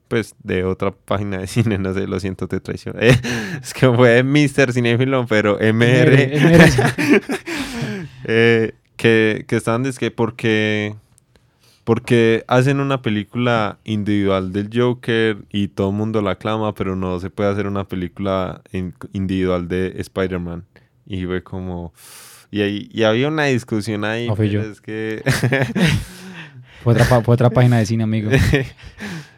[0.09, 2.99] pues, de otra página de cine, no sé, lo siento, te traiciono.
[3.01, 3.19] Eh,
[3.63, 4.73] es que fue Mr.
[4.73, 7.21] Cinéfilo, pero MR.
[8.29, 10.95] Eh, que, que estaban es que porque
[11.85, 17.21] porque hacen una película individual del Joker y todo el mundo la aclama, pero no
[17.21, 20.65] se puede hacer una película in- individual de Spider-Man.
[21.07, 21.93] Y fue como...
[22.51, 24.27] Y, ahí- y había una discusión ahí.
[24.37, 24.63] Pero.
[24.63, 25.23] Es que...
[26.83, 28.31] Fue otra, fue otra página de cine, amigo.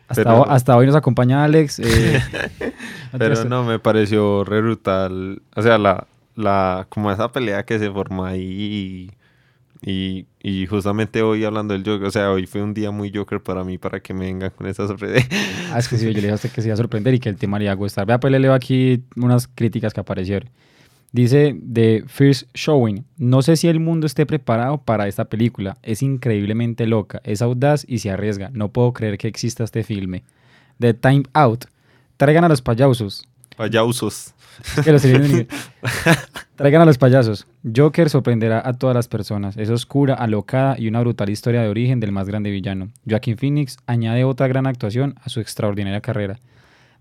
[0.09, 1.79] Hasta, Pero- hasta hoy nos acompaña Alex.
[1.81, 2.21] eh,
[3.19, 5.43] pero no, me pareció re brutal.
[5.55, 9.11] O sea, la, la, como esa pelea que se formó ahí
[9.83, 13.13] y, y, y justamente hoy hablando del Joker, o sea, hoy fue un día muy
[13.15, 15.27] Joker para mí, para que me vengan con esa sorpresa.
[15.71, 17.19] Ah, es que sí, yo le dije a usted que se iba a sorprender y
[17.21, 18.07] que el tema le iba a gustar.
[18.07, 20.49] Vea, pues le leo aquí unas críticas que aparecieron.
[21.11, 25.79] Dice de First Showing, no sé si el mundo esté preparado para esta película.
[25.83, 28.51] Es increíblemente loca, es audaz y se arriesga.
[28.53, 30.25] No puedo creer que exista este filme.
[30.79, 31.65] The Time Out,
[32.19, 33.27] traigan a los payasos.
[34.77, 35.47] Inglés.
[36.57, 37.47] Traigan a los payasos.
[37.75, 39.57] Joker sorprenderá a todas las personas.
[39.57, 42.91] Es oscura, alocada y una brutal historia de origen del más grande villano.
[43.09, 46.39] Joaquin Phoenix añade otra gran actuación a su extraordinaria carrera.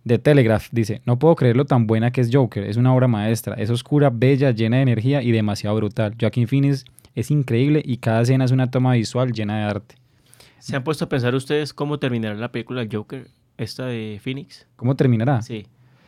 [0.07, 3.07] The Telegraph dice, no puedo creer lo tan buena que es Joker, es una obra
[3.07, 6.15] maestra, es oscura, bella, llena de energía y demasiado brutal.
[6.19, 9.95] Joaquin Phoenix es increíble y cada escena es una toma visual llena de arte.
[10.59, 14.67] ¿Se han puesto a pensar ustedes cómo terminará la película Joker, esta de Phoenix?
[14.75, 15.41] ¿Cómo terminará?
[15.41, 15.67] Sí.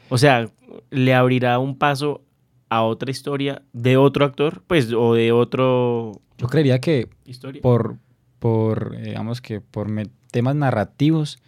[0.09, 0.49] O sea,
[0.89, 2.21] ¿le abrirá un paso
[2.69, 4.63] a otra historia de otro actor?
[4.67, 7.61] Pues, o de otro Yo creería que historia.
[7.61, 7.97] por,
[8.39, 9.87] por eh, digamos que por
[10.31, 11.39] temas narrativos,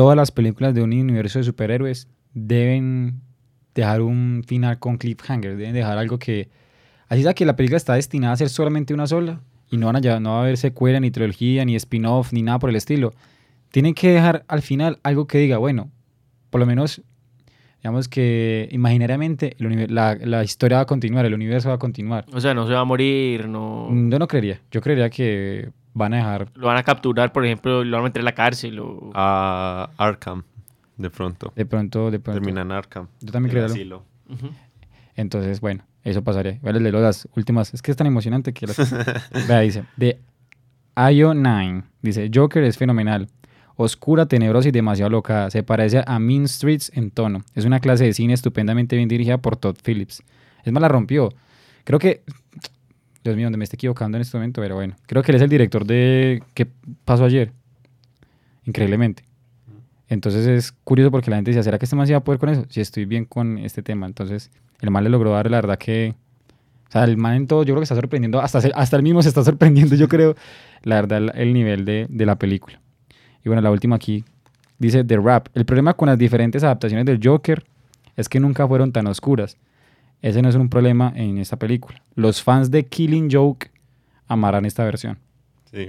[0.00, 3.20] todas las películas de un universo de superhéroes deben
[3.74, 6.48] dejar un final con cliffhanger, deben dejar algo que,
[7.08, 9.96] así sea que la película está destinada a ser solamente una sola y no van
[9.96, 13.12] a, no va a haber secuela, ni trilogía, ni spin-off, ni nada por el estilo.
[13.72, 15.90] Tienen que dejar al final algo que diga, bueno,
[16.48, 17.02] por lo menos,
[17.82, 22.24] digamos que imaginariamente el la, la historia va a continuar, el universo va a continuar.
[22.32, 23.90] O sea, no se va a morir, no...
[23.90, 27.84] Yo no creería, yo creería que van a dejar Lo van a capturar, por ejemplo,
[27.84, 29.10] lo van a meter en la cárcel o...
[29.14, 30.42] A Arkham,
[30.96, 31.52] de pronto.
[31.56, 32.40] De pronto, de pronto.
[32.40, 33.08] Termina en Arkham.
[33.20, 33.72] Yo también el creo.
[33.72, 34.04] asilo.
[34.28, 34.50] Ujú.
[35.16, 36.58] Entonces, bueno, Eso pasaría.
[36.62, 37.74] Voy a leer las últimas.
[37.74, 38.78] Es que es tan emocionante que las...
[39.48, 39.84] Vea, dice.
[39.96, 40.18] De
[40.96, 41.84] IO9.
[42.02, 43.28] Dice, Joker es fenomenal.
[43.76, 45.50] Oscura, tenebrosa y demasiado loca.
[45.50, 47.42] Se parece a Mean Streets en tono.
[47.54, 50.22] Es una clase de cine estupendamente bien dirigida por Todd Phillips.
[50.64, 51.30] Es más, la rompió.
[51.84, 52.22] Creo que...
[53.22, 54.96] Dios mío, donde me estoy equivocando en este momento, pero bueno.
[55.06, 56.42] Creo que él es el director de...
[56.54, 56.66] ¿Qué
[57.04, 57.52] pasó ayer?
[58.64, 59.24] Increíblemente.
[60.08, 62.38] Entonces es curioso porque la gente dice, ¿será que este man se va a poder
[62.38, 62.64] con eso?
[62.68, 64.06] Si estoy bien con este tema.
[64.06, 66.14] Entonces, el man le logró dar, la verdad que...
[66.88, 69.22] O sea, el man en todo, yo creo que está sorprendiendo, hasta, hasta él mismo
[69.22, 70.34] se está sorprendiendo, yo creo,
[70.82, 72.80] la verdad, el nivel de, de la película.
[73.44, 74.24] Y bueno, la última aquí
[74.78, 75.48] dice The Rap.
[75.54, 77.62] El problema con las diferentes adaptaciones del Joker
[78.16, 79.56] es que nunca fueron tan oscuras.
[80.22, 82.02] Ese no es un problema en esta película.
[82.14, 83.70] Los fans de Killing Joke
[84.26, 85.18] amarán esta versión.
[85.70, 85.88] Sí.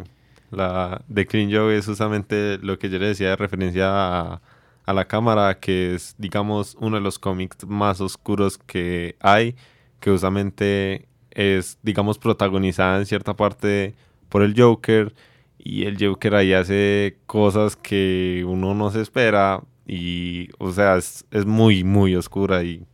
[0.52, 4.42] La de Killing Joke es justamente lo que yo le decía de referencia a,
[4.86, 9.56] a la cámara, que es, digamos, uno de los cómics más oscuros que hay,
[10.00, 13.96] que justamente es, digamos, protagonizada en cierta parte
[14.30, 15.14] por el Joker
[15.58, 21.26] y el Joker ahí hace cosas que uno no se espera y, o sea, es,
[21.32, 22.86] es muy, muy oscura y,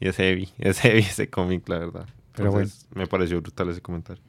[0.00, 2.06] y, es heavy, es heavy ese cómic, la verdad.
[2.34, 2.70] Pero bueno.
[2.94, 4.22] Me pareció brutal ese comentario.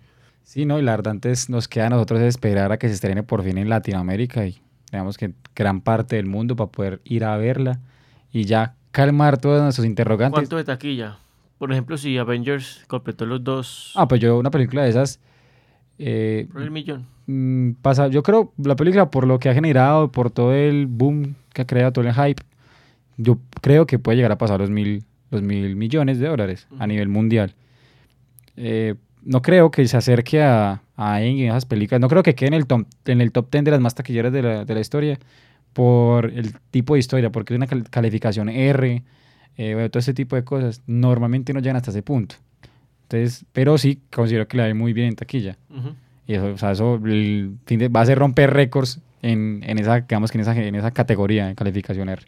[0.43, 3.23] Sí, no, y la verdad antes nos queda a nosotros esperar a que se estrene
[3.23, 7.35] por fin en Latinoamérica y digamos que gran parte del mundo para poder ir a
[7.37, 7.79] verla
[8.31, 10.37] y ya calmar todos nuestros interrogantes.
[10.37, 11.17] ¿Cuánto de taquilla?
[11.57, 13.91] Por ejemplo, si Avengers completó los dos...
[13.95, 15.19] Ah, pues yo una película de esas...
[15.97, 17.07] Eh, por el millón.
[17.27, 21.35] Mm, pasa, yo creo, la película por lo que ha generado, por todo el boom
[21.53, 22.43] que ha creado, todo el hype,
[23.17, 26.87] yo creo que puede llegar a pasar los mil, los mil millones de dólares a
[26.87, 27.55] nivel mundial.
[28.57, 32.49] Eh, no creo que se acerque a, a en esas películas, no creo que quede
[32.49, 34.79] en el top, en el top 10 de las más taquilleras de la, de la
[34.79, 35.19] historia
[35.73, 39.03] por el tipo de historia, porque es una calificación R,
[39.57, 42.35] eh, todo ese tipo de cosas, normalmente no llegan hasta ese punto.
[43.03, 45.57] Entonces, pero sí considero que le va muy bien en taquilla.
[46.27, 50.37] Y eso, o sea, eso va a ser romper récords en, en, esa, digamos que
[50.37, 52.23] en esa, en esa categoría de calificación R.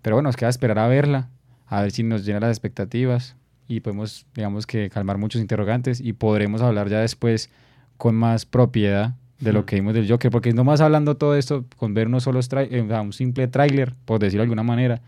[0.00, 1.28] Pero bueno, nos queda esperar a verla,
[1.68, 3.36] a ver si nos llena las expectativas
[3.68, 7.50] y podemos, digamos que, calmar muchos interrogantes y podremos hablar ya después
[7.96, 11.64] con más propiedad de lo que vimos del Joker, porque no más hablando todo esto
[11.76, 15.00] con ver unos solos eh, un simple tráiler, por decirlo de alguna manera,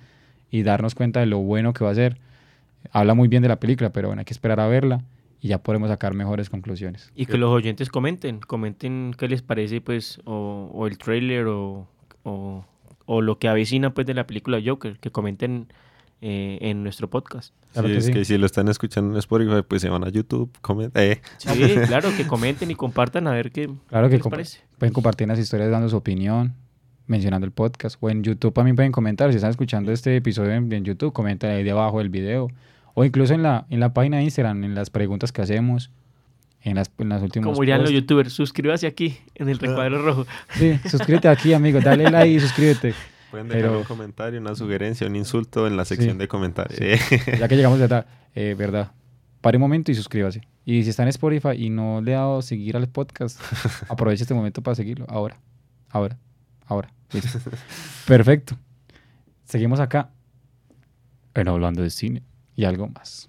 [0.51, 2.19] y darnos cuenta de lo bueno que va a ser.
[2.93, 5.03] Habla muy bien de la película, pero bueno, hay que esperar a verla
[5.41, 7.11] y ya podremos sacar mejores conclusiones.
[7.15, 11.89] Y que los oyentes comenten, comenten qué les parece, pues, o, o el trailer o,
[12.23, 12.65] o,
[13.07, 15.69] o, lo que avecina, pues, de la película Joker, que comenten
[16.21, 17.55] eh, en nuestro podcast.
[17.73, 18.13] Claro sí, que es sí.
[18.13, 21.03] que si lo están escuchando en Spotify, pues se van a YouTube, comenten.
[21.03, 21.21] Eh.
[21.39, 21.49] Sí,
[21.87, 24.61] claro, que comenten y compartan a ver qué, claro qué les parece.
[24.79, 26.55] Pueden compartir las historias dando su opinión,
[27.07, 30.73] mencionando el podcast, o en YouTube también pueden comentar, si están escuchando este episodio en,
[30.73, 32.51] en YouTube, comenten ahí debajo del video
[32.95, 35.91] o incluso en la, en la página de Instagram, en las preguntas que hacemos,
[36.63, 40.27] en las, en las últimas Como dirían los youtubers, suscríbase aquí, en el recuadro rojo.
[40.55, 42.95] Sí, suscríbete aquí, amigo, dale like y suscríbete.
[43.31, 46.79] Pueden dejar Pero, un comentario, una sugerencia, un insulto en la sección sí, de comentarios.
[46.79, 47.17] Sí.
[47.39, 48.93] ya que llegamos de eh, verdad,
[49.41, 50.43] pare un momento y suscríbase.
[50.65, 53.41] Y si está en Spotify y no le ha dado seguir al podcast,
[53.89, 55.07] aproveche este momento para seguirlo.
[55.09, 55.41] Ahora,
[55.91, 56.19] ahora,
[56.67, 56.93] ahora.
[57.13, 57.39] Listo.
[58.07, 58.57] Perfecto.
[59.45, 60.11] Seguimos acá.
[61.35, 62.23] Bueno, hablando de cine
[62.57, 63.29] y algo más.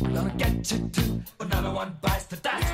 [0.00, 1.22] gonna get you too.
[1.40, 2.64] Another one the dust.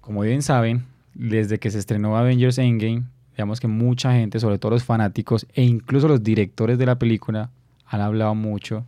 [0.00, 4.72] Como bien saben, desde que se estrenó Avengers Endgame, digamos que mucha gente, sobre todo
[4.72, 7.50] los fanáticos e incluso los directores de la película,
[7.86, 8.84] han hablado mucho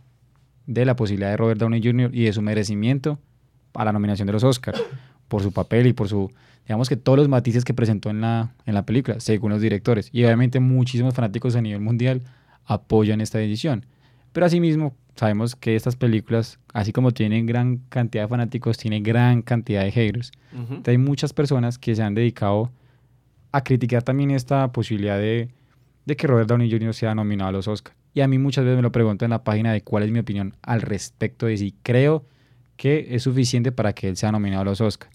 [0.67, 2.11] de la posibilidad de Robert Downey Jr.
[2.13, 3.17] y de su merecimiento
[3.73, 4.79] a la nominación de los Oscars
[5.27, 6.31] por su papel y por su,
[6.65, 10.09] digamos que todos los matices que presentó en la, en la película, según los directores.
[10.11, 12.21] Y obviamente muchísimos fanáticos a nivel mundial
[12.65, 13.85] apoyan esta decisión.
[14.31, 19.41] Pero asimismo, sabemos que estas películas, así como tienen gran cantidad de fanáticos, tienen gran
[19.41, 20.31] cantidad de haters.
[20.53, 20.61] Ujú.
[20.63, 22.71] Entonces, hay muchas personas que se han dedicado
[23.51, 25.49] a criticar también esta posibilidad de,
[26.05, 26.93] de que Robert Downey Jr.
[26.93, 27.95] sea nominado a los Oscars.
[28.13, 30.19] Y a mí muchas veces me lo pregunto en la página de cuál es mi
[30.19, 32.25] opinión al respecto de si creo
[32.77, 35.11] que es suficiente para que él sea nominado a los Oscars.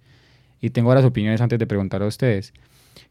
[0.60, 2.52] Y tengo varias opiniones antes de preguntar a ustedes.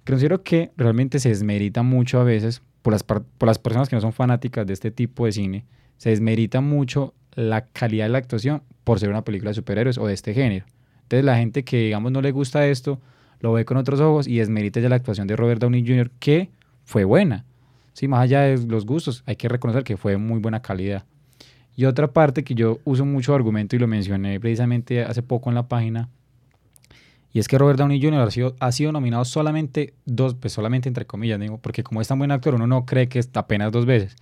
[0.05, 3.95] Considero que realmente se desmerita mucho a veces por las, par- por las personas que
[3.95, 5.65] no son fanáticas de este tipo de cine,
[6.03, 10.05] se desmerita mucho la calidad de la actuación por ser una película de superhéroes o
[10.05, 10.65] de este género.
[11.03, 12.99] Entonces la gente que digamos no le gusta esto,
[13.39, 16.11] lo ve con otros ojos y desmerita ya la actuación de Robert Downey Jr.
[16.19, 16.49] que
[16.83, 17.45] fue buena.
[17.93, 21.05] Sí, más allá de los gustos, hay que reconocer que fue muy buena calidad.
[21.73, 25.55] Y otra parte que yo uso mucho argumento y lo mencioné precisamente hace poco en
[25.55, 26.09] la página,
[27.31, 28.19] y es que Robert Downey Jr.
[28.19, 32.09] ha sido, ha sido nominado solamente dos, pues solamente entre comillas, digo, porque como es
[32.09, 34.17] tan buen actor, uno no cree que es apenas dos veces.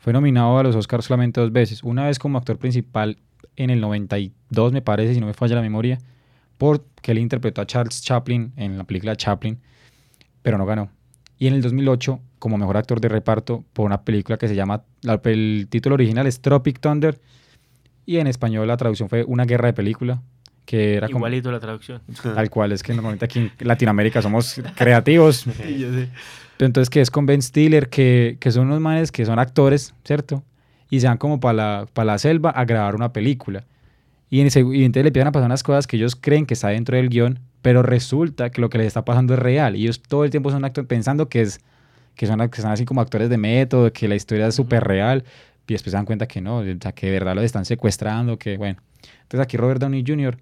[0.00, 1.82] Fue nominado a los Oscars solamente dos veces.
[1.82, 3.18] Una vez como actor principal
[3.56, 5.98] en el 92, me parece, si no me falla la memoria,
[6.56, 9.58] porque él interpretó a Charles Chaplin en la película Chaplin,
[10.40, 10.90] pero no ganó.
[11.38, 14.84] Y en el 2008, como mejor actor de reparto por una película que se llama,
[15.02, 17.20] la- el título original es Tropic Thunder,
[18.06, 20.22] y en español la traducción fue Una guerra de película,
[20.70, 22.00] que era como, Igualito la traducción.
[22.22, 25.44] tal cual, es que normalmente aquí en Latinoamérica somos creativos.
[25.56, 29.94] Pero entonces que es con Ben Stiller, que, que son unos manes que son actores,
[30.04, 30.44] ¿cierto?
[30.88, 33.64] Y se van como para la, pa' la selva a grabar una película.
[34.28, 36.54] Y, en ese- y entonces le empiezan a pasar unas cosas que ellos creen que
[36.54, 39.74] está dentro del guion, pero resulta que lo que les está pasando es real.
[39.74, 41.60] Y ellos todo el tiempo son actores pensando que, es,
[42.14, 45.24] que, son, que son así como actores de método, que la historia es súper real.
[45.66, 48.38] Y después se dan cuenta que no, o sea, que de verdad los están secuestrando,
[48.38, 48.80] que bueno.
[49.22, 50.36] Entonces aquí Robert Downey Jr.,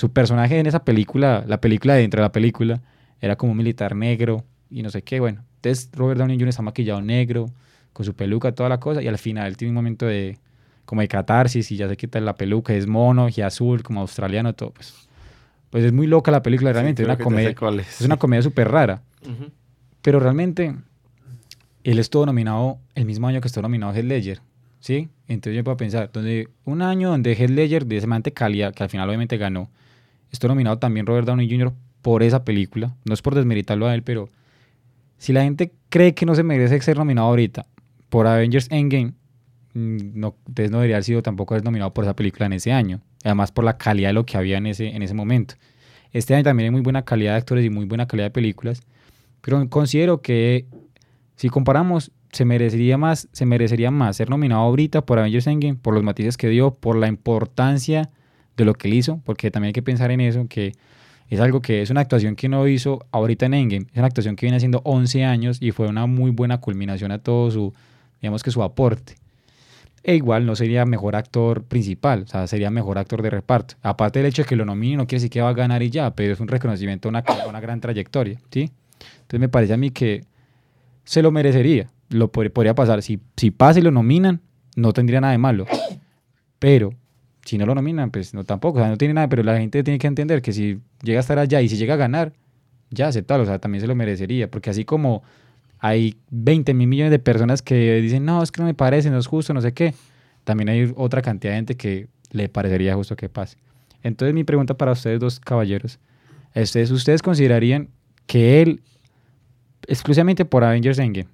[0.00, 2.80] su personaje en esa película, la película dentro de la película,
[3.20, 5.44] era como un militar negro y no sé qué, bueno.
[5.56, 6.48] Entonces Robert Downey Jr.
[6.48, 7.50] está maquillado negro,
[7.92, 10.38] con su peluca, toda la cosa, y al final tiene un momento de
[10.86, 14.54] como de catarsis y ya se quita la peluca, es mono y azul, como australiano,
[14.54, 14.70] todo.
[14.70, 15.06] Pues,
[15.68, 19.02] pues es muy loca la película realmente, es, una comedia, es una comedia súper rara.
[19.22, 19.50] Ujú.
[20.00, 20.74] Pero realmente,
[21.84, 24.40] él estuvo nominado el mismo año que estuvo nominado Heath Ledger,
[24.80, 25.10] ¿sí?
[25.28, 28.82] Entonces yo puedo pensar, donde un año donde Heath Ledger, de ese mante calidad, que
[28.82, 29.68] al final obviamente ganó,
[30.30, 31.72] estuvo nominado también Robert Downey Jr.
[32.02, 32.94] por esa película.
[33.04, 34.28] No es por desmeritarlo a él, pero
[35.18, 37.66] si la gente cree que no se merece ser nominado ahorita
[38.08, 39.12] por Avengers Endgame,
[39.74, 43.00] mm, no, entonces no debería haber sido tampoco nominado por esa película en ese año.
[43.24, 45.54] Además por la calidad de lo que había en ese, en ese momento.
[46.12, 48.82] Este año también hay muy buena calidad de actores y muy buena calidad de películas.
[49.42, 50.66] Pero considero que
[51.36, 55.94] si comparamos, se merecería más, se merecería más ser nominado ahorita por Avengers Endgame, por
[55.94, 58.10] los matices que dio, por la importancia
[58.62, 60.72] de lo que él hizo, porque también hay que pensar en eso, que
[61.28, 64.36] es algo que es una actuación que no hizo ahorita en Endgame, es una actuación
[64.36, 67.72] que viene haciendo 11 años y fue una muy buena culminación a todo su,
[68.20, 69.14] digamos que su aporte.
[70.02, 73.74] E igual no sería mejor actor principal, o sea, sería mejor actor de reparto.
[73.82, 75.90] Aparte del hecho de que lo nomine, no quiere decir que va a ganar y
[75.90, 78.70] ya, pero es un reconocimiento a una, a una gran trayectoria, ¿sí?
[79.20, 80.22] Entonces me parece a mí que
[81.04, 83.02] se lo merecería, lo pod- podría pasar.
[83.02, 84.40] Si, si pasa y lo nominan,
[84.74, 85.66] no tendría nada de malo.
[86.58, 86.94] Pero
[87.50, 89.82] si no lo nominan, pues no tampoco, o sea, no tiene nada, pero la gente
[89.82, 92.32] tiene que entender que si llega a estar allá y si llega a ganar,
[92.90, 95.24] ya aceptarlo, o sea, también se lo merecería, porque así como
[95.80, 99.18] hay 20 mil millones de personas que dicen, no, es que no me parece, no
[99.18, 99.94] es justo, no sé qué,
[100.44, 103.56] también hay otra cantidad de gente que le parecería justo que pase.
[104.04, 105.98] Entonces mi pregunta para ustedes dos caballeros,
[106.54, 107.88] es, ¿ustedes considerarían
[108.28, 108.80] que él,
[109.88, 111.28] exclusivamente por Avengers Endgame,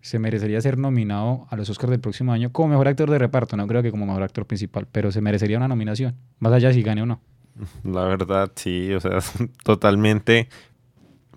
[0.00, 3.56] se merecería ser nominado a los Oscars del próximo año como mejor actor de reparto?
[3.56, 6.74] No creo que como mejor actor principal, pero se merecería una nominación, más allá de
[6.74, 7.20] si gane o no.
[7.84, 9.18] La verdad, sí, o sea,
[9.64, 10.48] totalmente.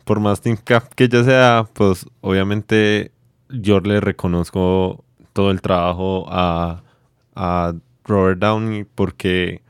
[0.06, 3.12] Por más Team Cap que ya sea, pues obviamente
[3.50, 6.84] yo le reconozco todo el trabajo a,
[7.36, 9.62] a Robert Downey porque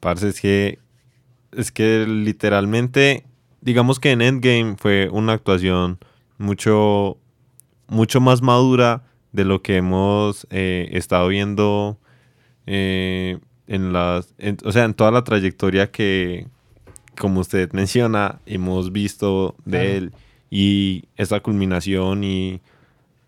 [0.00, 0.78] parece es que
[1.52, 3.24] es que literalmente
[3.60, 5.98] digamos que en Endgame fue una actuación
[6.38, 7.18] mucho
[7.88, 11.98] mucho más madura de lo que hemos eh, estado viendo
[12.66, 16.46] eh, en las en- o sea en toda la trayectoria que
[17.18, 19.88] como usted menciona hemos visto de Claro.
[19.96, 20.12] él
[20.50, 22.60] y esa culminación y,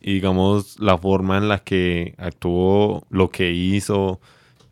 [0.00, 4.20] y, digamos la forma en la que actuó lo que hizo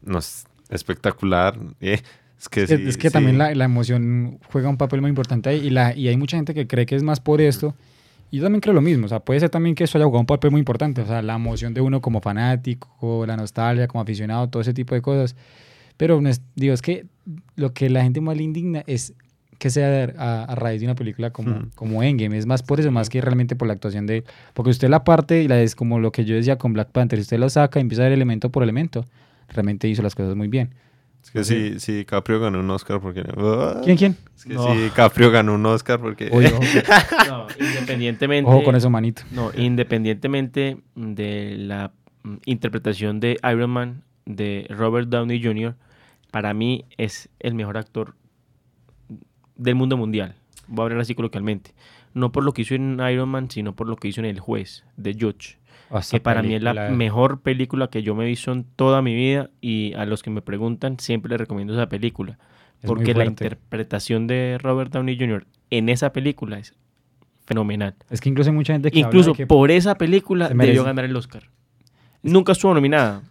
[0.02, 2.00] no es espectacular eh,
[2.38, 3.12] es que, Es que, sí, es que sí.
[3.12, 6.36] también la, la emoción juega un papel muy importante ahí y, la, y hay mucha
[6.36, 7.74] gente que cree que es más por esto
[8.30, 10.20] Y yo también creo lo mismo, o sea, puede ser también que eso haya jugado
[10.20, 14.02] un papel muy importante, o sea, la emoción de uno como fanático, la nostalgia como
[14.02, 15.34] aficionado, todo ese tipo de cosas.
[15.96, 17.06] Pero no es- digo, es que
[17.56, 19.14] lo que la gente más le indigna es
[19.58, 21.70] que sea a, a raíz de una película como, Hmm.
[21.74, 22.38] como Endgame.
[22.38, 24.22] Es más por eso, más que realmente por la actuación de...
[24.54, 27.18] Porque usted la parte, y la es como lo que yo decía con Black Panther,
[27.18, 29.04] usted lo saca y empieza a ver elemento por elemento,
[29.48, 30.70] realmente hizo las cosas muy bien.
[31.28, 33.80] Es que si, si Caprio ganó un Oscar, porque no?
[33.84, 34.16] ¿Quién, quién?
[34.34, 34.74] Es que No.
[34.74, 36.62] si Caprio ganó un Oscar, porque Oye, ojo,
[37.28, 38.50] No, independientemente.
[38.50, 39.22] ojo con eso, manito.
[39.30, 45.74] No, independientemente de la mm, interpretación de Iron Man de Robert Downey Jr.,
[46.30, 48.14] para mí es el mejor actor
[49.56, 50.34] del mundo mundial.
[50.66, 51.72] Voy a hablar así coloquialmente.
[52.14, 54.40] No por lo que hizo en Iron Man, sino por lo que hizo en El
[54.40, 55.58] Juez, de Judge.
[56.10, 59.14] Que para mí es la mejor película que yo me he visto en toda mi
[59.14, 62.38] vida y a los que me preguntan siempre les recomiendo esa película.
[62.82, 65.46] Es Porque la interpretación de Robert Downey Jr.
[65.70, 66.74] en esa película es
[67.46, 67.94] fenomenal.
[68.10, 70.84] Es que incluso hay mucha gente que habla Incluso de que- por esa película debió
[70.84, 71.44] ganar el Oscar.
[72.22, 73.22] Nunca estuvo nominada.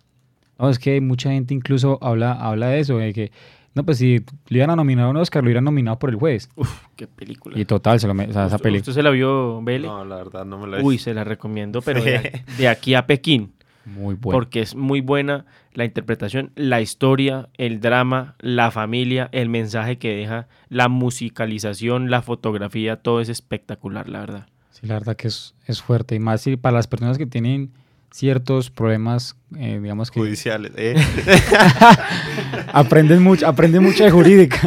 [0.60, 3.32] No, es que mucha gente incluso habla, habla de eso, de que,
[3.78, 6.18] no, pues si le iban a nominar a un Oscar, lo hubieran nominado por el
[6.18, 6.50] juez.
[6.56, 7.58] Uf, qué película.
[7.58, 8.82] Y total, se lo me- o sea, esa ¿Usted, película.
[8.82, 9.88] usted se la vio, Bele?
[9.88, 12.94] No, la verdad no me la he Uy, se la recomiendo, pero de, de aquí
[12.96, 13.54] a Pekín.
[13.86, 14.36] Muy buena.
[14.36, 20.14] Porque es muy buena la interpretación, la historia, el drama, la familia, el mensaje que
[20.14, 24.48] deja, la musicalización, la fotografía, todo es espectacular, la verdad.
[24.72, 26.16] Sí, la verdad que es, es fuerte.
[26.16, 27.72] Y más si para las personas que tienen
[28.12, 30.72] ciertos problemas, eh, digamos que Judiciales.
[30.76, 30.96] eh.
[32.74, 34.60] aprenden mucho, aprenden mucho de jurídica.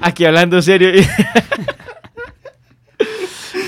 [0.00, 0.90] Aquí hablando serio.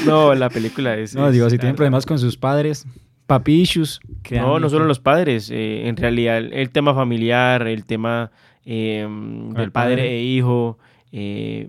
[0.06, 1.14] no, la película es.
[1.14, 2.86] No, es, digo, si tienen problemas con sus padres,
[3.26, 4.00] papi issues.
[4.04, 5.50] No, créanme no solo los padres.
[5.50, 8.30] eh, en realidad, el, tema familiar, el tema
[8.64, 10.18] eh, del el padre padre.
[10.18, 10.78] e hijo,
[11.12, 11.68] eh,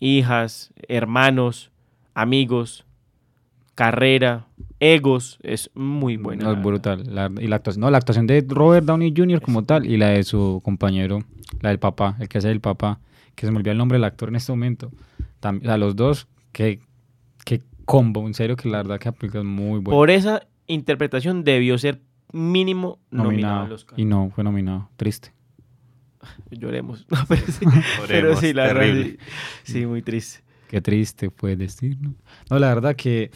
[0.00, 1.70] hijas, hermanos,
[2.14, 2.84] amigos,
[3.74, 4.47] carrera,
[4.80, 6.44] egos, es muy buena.
[6.44, 6.70] No, la es verdad.
[7.04, 7.14] brutal.
[7.14, 9.40] La, y la actuación, no, la actuación de Robert Downey Jr.
[9.40, 11.20] como tal y la de su compañero,
[11.60, 13.00] la del papá, el que hace el papá,
[13.34, 14.90] que se me olvidó el nombre del actor en este momento.
[15.40, 16.80] Tam- o sea, los dos, qué,
[17.44, 19.90] qué combo, en serio que la verdad que la película es muy buena.
[19.96, 22.00] Por esa interpretación debió ser
[22.32, 23.64] mínimo nominado, nominado.
[23.66, 23.98] al Oscar.
[23.98, 24.90] Y no, fue nominado.
[24.96, 25.32] Triste.
[26.50, 27.06] Lloremos.
[27.10, 29.18] No, pero sí, pero Oremos, sí, la verdad, terrible.
[29.62, 30.40] sí, sí, muy triste.
[30.68, 32.12] Qué triste fue decirlo.
[32.50, 33.30] No, la verdad que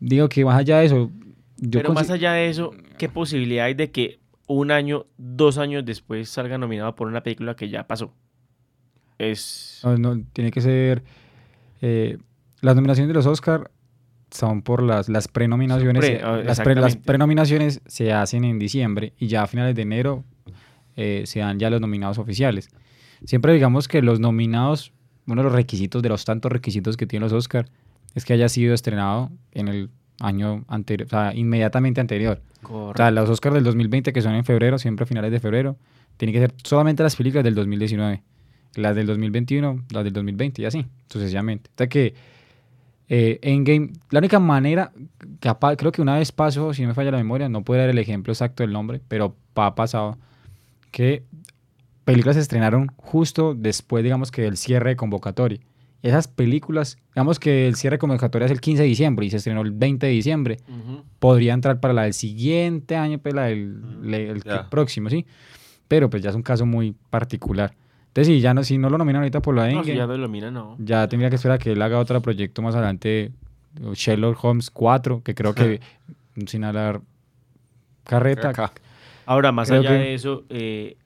[0.00, 1.10] digo que más allá de eso,
[1.58, 5.84] yo Pero más allá de eso, ¿qué posibilidad hay de que un año, dos años
[5.84, 8.12] después salga nominado por una película que ya pasó?
[9.18, 9.80] Es...
[9.84, 11.04] no, no, tiene que ser
[11.82, 12.18] eh,
[12.62, 13.70] las nominaciones de los Oscar
[14.30, 16.00] son por las, las prenominaciones.
[16.00, 20.24] Pre- las, pre- las prenominaciones se hacen en diciembre y ya a finales de enero
[20.96, 22.70] eh, se dan ya los nominados oficiales.
[23.24, 24.92] Siempre digamos que los nominados,
[25.26, 27.68] uno de los requisitos, de los tantos requisitos que tienen los Oscar,
[28.14, 32.40] es que haya sido estrenado en el año anterior, o sea, inmediatamente anterior.
[32.62, 35.76] O sea, los Oscars del 2020, que son en febrero, siempre a finales de febrero,
[36.16, 38.22] tienen que ser solamente las películas del 2019.
[38.76, 41.70] Las del 2021, las del 2020 y así, sucesivamente.
[41.74, 42.14] O sea que
[43.08, 44.92] eh, Endgame, la única manera,
[45.40, 47.90] capaz, creo que una vez pasó, si no me falla la memoria, no puedo dar
[47.90, 50.16] el ejemplo exacto del nombre, pero ha pasado
[50.92, 51.24] que
[52.04, 55.58] películas se estrenaron justo después, digamos que del cierre de convocatoria.
[56.02, 59.36] Esas películas, digamos que el cierre de convocatoria es el 15 de diciembre y se
[59.36, 61.04] estrenó el 20 de diciembre Ujú.
[61.18, 63.82] podría entrar para la del siguiente año, pues la del
[64.14, 64.68] el ya.
[64.70, 65.26] próximo, ¿sí?
[65.88, 67.74] Pero pues ya es un caso muy particular.
[68.08, 69.96] Entonces, si ya no, si no lo nominan ahorita por la No, dengue, si ya,
[69.98, 70.76] ya no lo mira, no.
[70.78, 73.30] tendría que esperar a que él haga otro proyecto más adelante,
[73.92, 75.80] Sherlock Holmes 4, que creo que,
[76.46, 77.02] sin hablar
[78.04, 78.72] carreta, Acá.
[79.26, 80.96] Ahora, más Creo allá que- de eso, eh,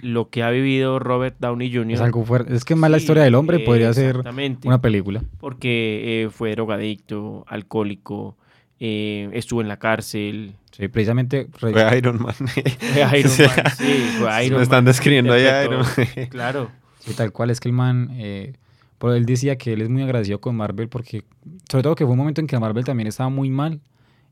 [0.00, 1.92] lo que ha vivido Robert Downey Jr.
[1.92, 2.54] es algo fuerte.
[2.54, 4.22] Es que más la Sí, historia del hombre eh, podría ser
[4.64, 5.22] una película.
[5.40, 8.36] Porque eh, fue drogadicto, alcohólico,
[8.80, 10.54] eh, estuvo en la cárcel.
[10.70, 11.48] Sí, precisamente...
[11.60, 12.34] re- Fue Iron Man.
[12.34, 13.84] Fue Iron Man, sí,
[14.20, 14.84] fue Iron Me están Man.
[14.84, 16.28] describiendo ahí Iron Man.
[16.30, 16.70] Claro.
[17.00, 18.52] Sí, tal cual, es que el man, eh,
[18.98, 21.24] pero él decía que él es muy agradecido con Marvel porque,
[21.70, 23.80] sobre todo que fue un momento en que Marvel también estaba muy mal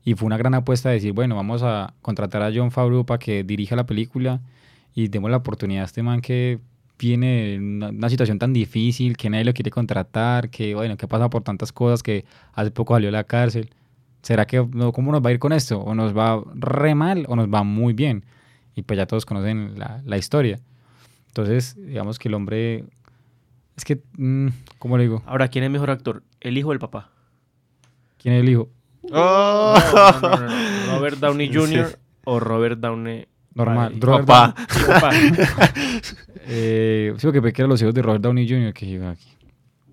[0.05, 3.19] y fue una gran apuesta de decir, bueno, vamos a contratar a John Favreau para
[3.19, 4.41] que dirija la película
[4.97, 6.59] y demos la oportunidad a este man que
[6.97, 11.07] viene en una, una situación tan difícil, que nadie lo quiere contratar, que bueno, que
[11.07, 13.69] pasa por tantas cosas, que hace poco salió de la cárcel.
[14.23, 15.79] ¿Será que, no, cómo nos va a ir con esto?
[15.81, 18.25] ¿O nos va re mal o nos va muy bien?
[18.73, 20.59] Y pues ya todos conocen la, la historia.
[21.27, 22.83] Entonces, digamos que el hombre.
[23.75, 24.47] Es que, mm,
[24.79, 25.21] ¿cómo le digo?
[25.27, 26.23] Ahora, ¿quién es mejor actor?
[26.41, 27.11] ¿El hijo o el papá?
[28.17, 28.69] ¿Quién es el hijo?
[29.11, 29.77] ¡Oh!
[29.93, 30.95] No, no, no, no.
[30.95, 31.99] ¿Robert Downey Jr.
[32.23, 33.27] o Robert Downey
[33.57, 33.91] Normal.
[33.93, 33.99] padre?
[34.05, 34.55] Robert Papá.
[34.87, 35.11] Papá.
[36.49, 38.73] Eh, sí, porque que eran los hijos de Robert Downey Jr.
[38.73, 39.29] que iba aquí.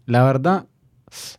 [0.06, 0.66] La verdad,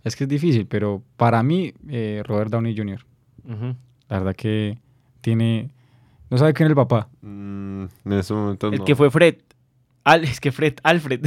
[0.04, 3.06] Es que es difícil, pero para mí, eh, Robert Downey Jr.
[3.46, 3.76] Ujú.
[4.10, 4.78] La verdad que
[5.22, 5.70] tiene...
[6.30, 7.08] No sabe quién es el papá.
[7.22, 8.86] Mm, en ese momento El no.
[8.86, 9.36] que fue Fred.
[10.04, 11.22] Al, es que Fred, Alfred.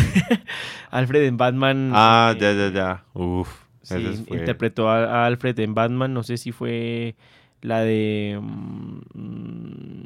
[0.90, 1.90] Alfred en Batman.
[1.94, 3.04] Ah, eh, ya, ya, ya.
[3.14, 3.48] Uf.
[3.82, 6.12] Sí, ese fue- interpretó a, a Alfred en Batman.
[6.12, 7.16] No sé si fue
[7.62, 8.38] la de.
[8.42, 10.02] mm,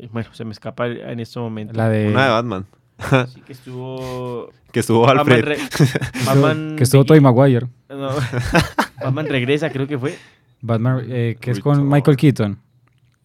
[0.00, 1.72] ay, bueno, se me escapa en este momento.
[1.74, 2.08] La de...
[2.08, 2.66] Una de Batman.
[3.34, 4.50] Sí, que estuvo.
[4.72, 5.44] Que estuvo Batman, Alfred.
[5.44, 5.58] re-
[6.26, 7.66] Batman que estuvo Tobey Maguire.
[7.88, 8.08] no,
[9.02, 10.16] Batman regresa, creo que fue.
[10.62, 11.88] Batman, eh, que es con.
[11.88, 12.58] Michael Keaton.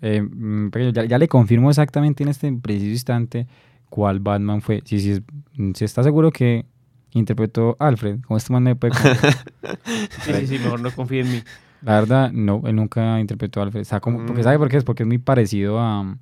[0.02, 3.48] Eh, mm, pero ya, ya le confirmo exactamente en este preciso instante
[3.90, 4.82] cuál Batman fue.
[4.86, 5.22] Si, si,
[5.56, 6.66] mm, si está seguro que
[7.12, 8.94] interpretó Alfred, como este man me puede.
[8.96, 11.44] Sí, sí, sí, mejor no confíe en mí.
[11.82, 13.86] La verdad, no, él nunca interpretó a Alfred.
[14.02, 14.44] Como, porque Mm.
[14.44, 14.78] ¿Sabe por qué?
[14.78, 16.18] Es porque es muy parecido a,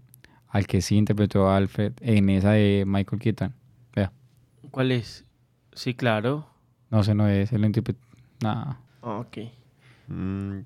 [0.50, 3.54] al que sí interpretó a Alfred en esa de Michael Keaton.
[3.96, 4.12] Vea,
[4.72, 5.26] ¿Cuál es?
[5.74, 6.48] Sí, claro.
[6.90, 8.00] no sé, no es, él lo interpretó.
[8.42, 8.76] Nah.
[9.02, 9.38] Ah, ok.
[10.08, 10.60] Mm,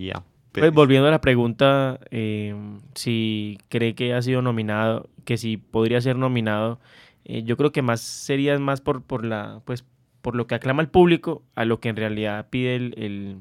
[0.00, 0.22] ya.
[0.52, 2.54] Pues volviendo a la pregunta, eh,
[2.94, 6.80] si cree que ha sido nominado, que si podría ser nominado,
[7.24, 9.84] eh, yo creo que más sería más por, por la, pues,
[10.22, 13.36] por lo que aclama el público a lo que en realidad pide el, el,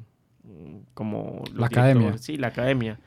[0.93, 2.17] como La academia.
[2.17, 2.99] Sí, la academia.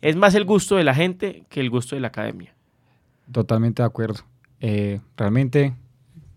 [0.00, 2.54] Es más el gusto de la gente que el gusto de la academia.
[3.30, 4.20] Totalmente de acuerdo.
[4.60, 5.74] Eh, realmente,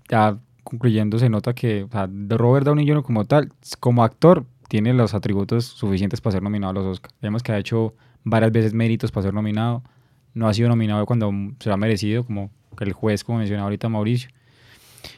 [0.10, 3.04] ya concluyendo, se nota que o sea, Robert Downey Jr.
[3.04, 7.16] como tal, como actor, tiene los atributos suficientes para ser nominado a los Oscars.
[7.22, 9.84] Vemos que ha hecho varias veces méritos para ser nominado.
[10.34, 13.90] No ha sido nominado cuando se lo ha merecido, como el juez, como mencionaba ahorita
[13.90, 14.30] Mauricio.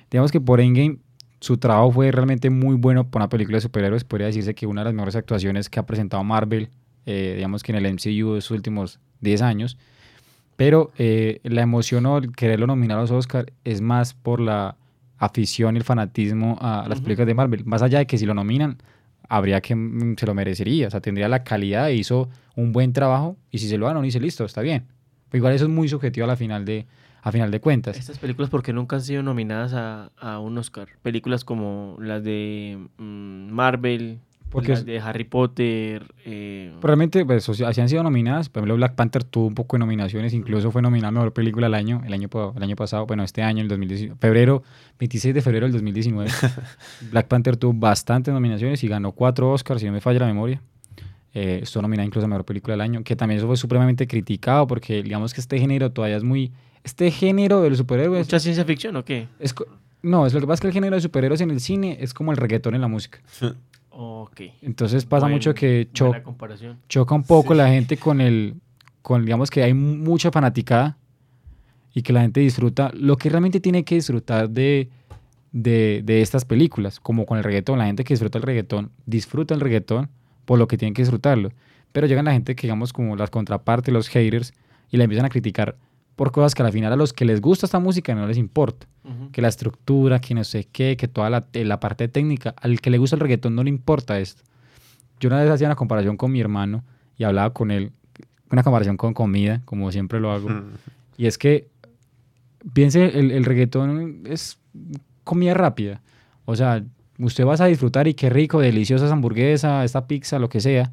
[0.09, 0.97] Digamos que por Endgame
[1.41, 4.03] su trabajo fue realmente muy bueno para una película de superhéroes.
[4.03, 6.69] Podría decirse que una de las mejores actuaciones que ha presentado Marvel,
[7.07, 9.77] eh, digamos que en el MCU de sus últimos 10 años.
[10.55, 14.77] Pero eh, la emoción o el quererlo nominar a los Oscar es más por la
[15.17, 17.65] afición y el fanatismo a las películas de Marvel.
[17.65, 18.77] Más allá de que si lo nominan,
[19.27, 20.87] habría que mm, se lo merecería.
[20.87, 23.35] O sea, tendría la calidad e hizo un buen trabajo.
[23.49, 24.85] Y si se lo dan, no dice listo, está bien.
[25.29, 26.85] Pero igual eso es muy subjetivo a la final de,
[27.21, 27.97] a final de cuentas.
[27.97, 30.87] Estas películas, porque nunca han sido nominadas a, a un Oscar?
[31.01, 34.19] Películas como las de mm, Marvel,
[34.49, 36.13] Porque las de Harry Potter.
[36.25, 38.49] eh, Realmente, pues, o sea, así han sido nominadas.
[38.49, 40.33] Por ejemplo, Black Panther tuvo un poco de nominaciones.
[40.33, 43.05] Incluso fue nominada a Mejor Película el año, el año, el año pasado.
[43.05, 44.17] Bueno, este año, el 2019.
[44.19, 44.63] Febrero,
[44.99, 46.29] 26 de febrero del 2019.
[47.11, 50.61] Black Panther tuvo bastantes nominaciones y ganó cuatro Oscars, si no me falla la memoria.
[51.33, 53.03] Eh, estuvo nominada incluso a Mejor Película del año.
[53.03, 56.51] Que también eso fue supremamente criticado porque, digamos que este género todavía es muy...
[56.83, 58.25] Este género de los superhéroes...
[58.27, 59.27] ¿Mucha ciencia ficción o qué?
[59.39, 59.53] Es,
[60.01, 62.13] no, es lo que pasa es que el género de superhéroes en el cine es
[62.13, 63.19] como el reggaetón en la música.
[63.91, 64.41] Ok.
[64.61, 66.11] Entonces pasa Buen- mucho que cho-
[66.89, 68.55] choca un poco la gente con el,
[69.01, 70.97] con digamos que hay mucha fanaticada
[71.93, 74.89] y que la gente disfruta lo que realmente tiene que disfrutar de,
[75.51, 79.53] de, de estas películas, como con el reggaetón, la gente que disfruta el reggaetón, disfruta
[79.53, 80.09] el reggaetón
[80.45, 81.51] por lo que tienen que disfrutarlo,
[81.91, 84.53] pero llegan la gente que digamos como las contrapartes, los haters,
[84.89, 85.75] y la empiezan a criticar
[86.21, 88.85] por cosas que al final a los que les gusta esta música no les importa
[89.31, 92.79] que la estructura, que no sé qué, que toda la, eh, la parte técnica, al
[92.79, 94.43] que le gusta el reggaetón no le importa esto.
[95.19, 96.83] Yo una vez hacía una comparación con mi hermano
[97.17, 97.91] y hablaba con él,
[98.51, 100.47] una comparación con comida, como siempre lo hago,
[101.17, 101.69] y es que,
[102.71, 104.59] piense, el, el reggaetón es
[105.23, 106.03] comida rápida.
[106.45, 106.83] O sea,
[107.17, 110.91] usted vas a disfrutar y qué rico, deliciosa esa hamburguesa, esta pizza, lo que sea,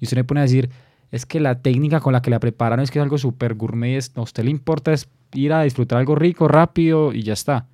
[0.00, 0.70] y usted le pone a decir,
[1.10, 3.96] es que la técnica con la que la preparan es que es algo súper gourmet,
[3.96, 7.66] es- a usted le importa es ir a disfrutar algo rico, rápido y ya está.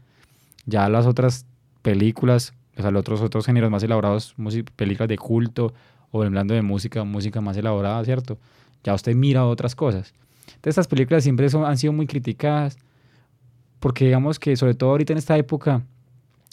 [0.66, 1.46] Ya las otras
[1.82, 4.34] películas, o sea, los otros, otros géneros más elaborados,
[4.74, 5.72] películas de culto
[6.10, 8.38] o hablando de música, música más elaborada, ¿cierto?
[8.84, 10.12] Ya usted mira otras cosas.
[10.46, 12.78] Entonces, estas películas siempre han sido muy criticadas
[13.80, 15.82] porque digamos que sobre todo ahorita en esta época,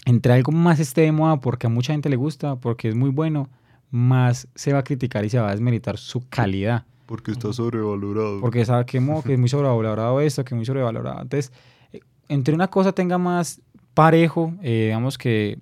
[0.06, 3.10] entre algo más esté de moda porque a mucha gente le gusta, porque es muy
[3.10, 3.50] bueno,
[3.94, 6.84] más se va a criticar y se va a desmeritar su calidad.
[7.06, 8.42] Porque está sobrevalorado.
[8.42, 11.22] Porque sabe que, mo- que es muy sobrevalorado esto, que es muy sobrevalorado.
[11.22, 11.52] Entonces,
[11.92, 13.62] eh, entre una cosa tenga más
[13.94, 15.60] parejo, eh, digamos que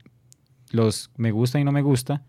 [0.72, 2.24] los me gusta y no me gusta,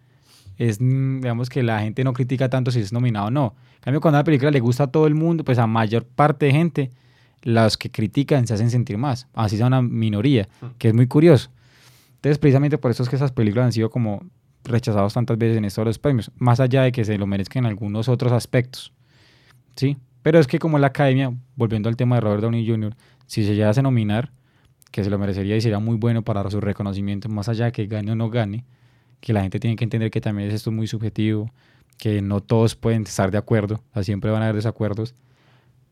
[0.58, 3.54] es, mm, digamos que la gente no critica tanto si es nominado o no.
[3.76, 6.46] En cambio, cuando una película le gusta a todo el mundo, pues a mayor parte
[6.46, 6.90] de gente,
[7.42, 10.48] los que critican se hacen sentir más, así sea una minoría,
[10.78, 11.50] que es muy curioso.
[12.16, 14.24] Entonces, precisamente por eso es que esas películas han sido como
[14.64, 17.70] rechazados tantas veces en estos los premios, más allá de que se lo merezcan en
[17.70, 18.92] algunos otros aspectos.
[19.76, 19.96] ¿Sí?
[20.22, 22.94] Pero es que como la academia, volviendo al tema de Robert Downey Jr.,
[23.26, 24.30] si se llegase a nominar,
[24.90, 27.86] que se lo merecería y sería muy bueno para su reconocimiento, más allá de que
[27.86, 28.64] gane o no gane,
[29.20, 31.50] que la gente tiene que entender que también es esto muy subjetivo,
[31.96, 35.14] que no todos pueden estar de acuerdo, o sea, siempre van a haber desacuerdos.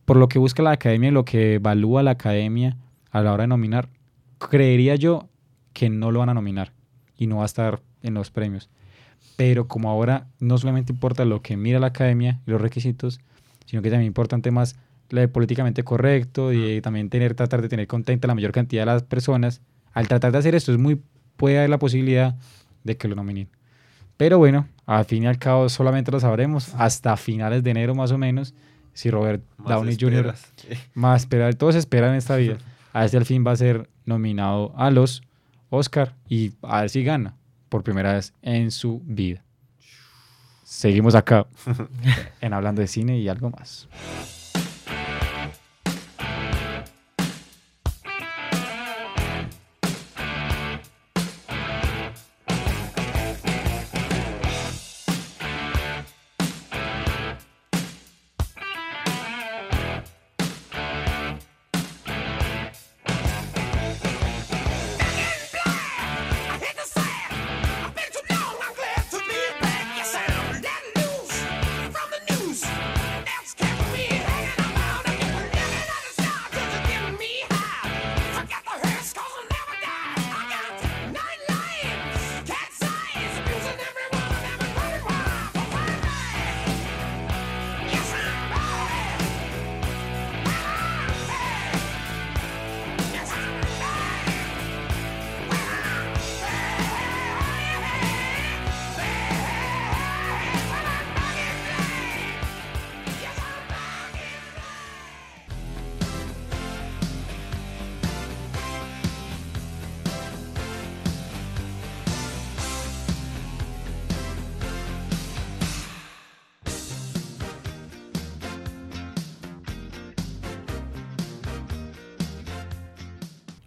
[0.04, 2.76] Por lo que busca la academia y lo que evalúa la academia
[3.10, 3.88] a la hora de nominar,
[4.38, 5.28] creería yo
[5.72, 6.72] que no lo van a nominar
[7.16, 8.68] y no va a estar en los premios.
[9.36, 13.20] Pero como ahora no solamente importa lo que mira la academia y los requisitos,
[13.66, 14.76] sino que también importante más
[15.11, 18.86] lo de políticamente correcto y también tener, tratar de tener contenta la mayor cantidad de
[18.86, 19.61] las personas.
[19.92, 21.01] Al tratar de hacer esto es muy,
[21.36, 22.36] puede haber la posibilidad
[22.84, 23.48] de que lo nominen.
[24.16, 28.12] Pero bueno, al fin y al cabo solamente lo sabremos hasta finales de enero más
[28.12, 28.55] o menos
[28.92, 30.34] si Robert Más Downey Jr.
[30.34, 30.53] esperas.
[30.94, 32.59] más esperar, todos esperan esta vida.
[32.92, 35.22] A si al fin va a ser nominado a los
[35.70, 37.36] Oscar y a ver si gana
[37.70, 39.42] por primera vez en su vida.
[40.64, 41.46] Seguimos acá
[42.42, 43.88] en hablando de cine y algo más.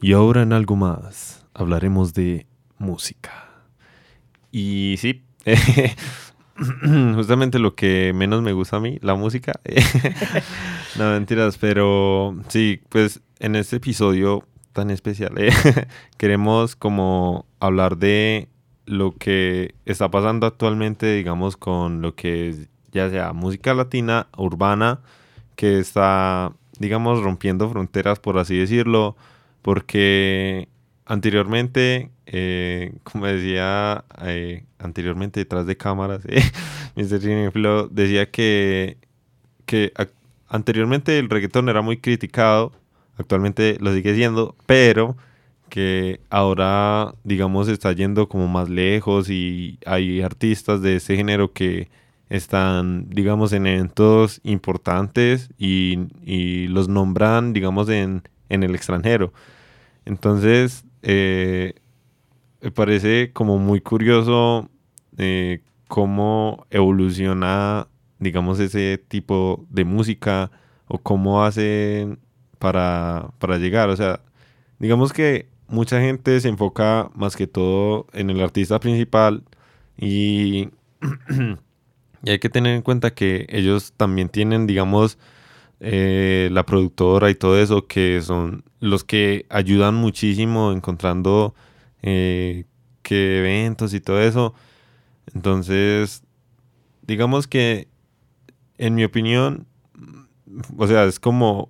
[0.04, 2.46] Y ahora en algo más hablaremos de
[2.78, 3.32] música.
[4.52, 5.24] Y sí,
[7.16, 9.54] justamente lo que menos me gusta a mí, la música.
[10.98, 15.54] no, mentiras, pero sí, pues en este episodio tan especial eh,
[16.18, 18.50] queremos como hablar de
[18.86, 25.00] lo que está pasando actualmente, digamos, con lo que es ya sea música latina, urbana,
[25.56, 29.16] que está, digamos, rompiendo fronteras, por así decirlo,
[29.64, 30.68] porque
[31.06, 36.44] anteriormente, eh, como decía eh, anteriormente detrás de cámaras, eh,
[36.96, 37.20] Mr.
[37.22, 38.98] Cinefilo decía que,
[39.66, 39.92] que
[40.48, 42.74] anteriormente el reggaetón era muy criticado,
[43.18, 45.18] actualmente lo sigue siendo, pero
[45.70, 51.90] que ahora, digamos, está yendo como más lejos y hay artistas de este género que
[52.30, 59.34] están, digamos, en eventos importantes y, y los nombran, digamos, en, en el extranjero.
[60.06, 61.76] Entonces, eh,
[62.62, 64.70] me parece como muy curioso
[65.18, 67.88] eh, cómo evoluciona,
[68.20, 70.52] digamos, ese tipo de música
[70.88, 72.20] o cómo hacen
[72.60, 73.90] para, para llegar.
[73.90, 74.22] O sea,
[74.80, 79.44] digamos que mucha gente se enfoca más que todo en el artista principal
[79.98, 80.70] y,
[82.24, 85.18] y hay que tener en cuenta que ellos también tienen, digamos,
[85.86, 91.54] eh, la productora y todo eso, que son los que ayudan muchísimo encontrando
[92.02, 92.64] eh,
[93.02, 94.54] que eventos y todo eso.
[95.34, 96.24] Entonces,
[97.02, 97.90] digamos que,
[98.78, 99.68] en mi opinión,
[100.78, 101.70] o sea, es como,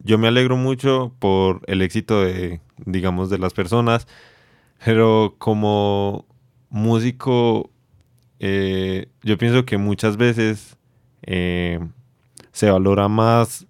[0.00, 4.06] yo me alegro mucho por el éxito de, digamos, de las personas,
[4.84, 6.26] pero como
[6.68, 7.70] músico,
[8.38, 10.76] eh, yo pienso que muchas veces
[11.22, 11.80] eh,
[12.52, 13.66] se valora más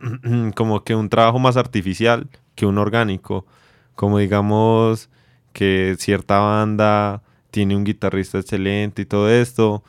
[0.54, 3.46] como que un trabajo más artificial que un orgánico.
[3.94, 5.10] Como digamos
[5.52, 9.82] que cierta banda tiene un guitarrista excelente y todo esto.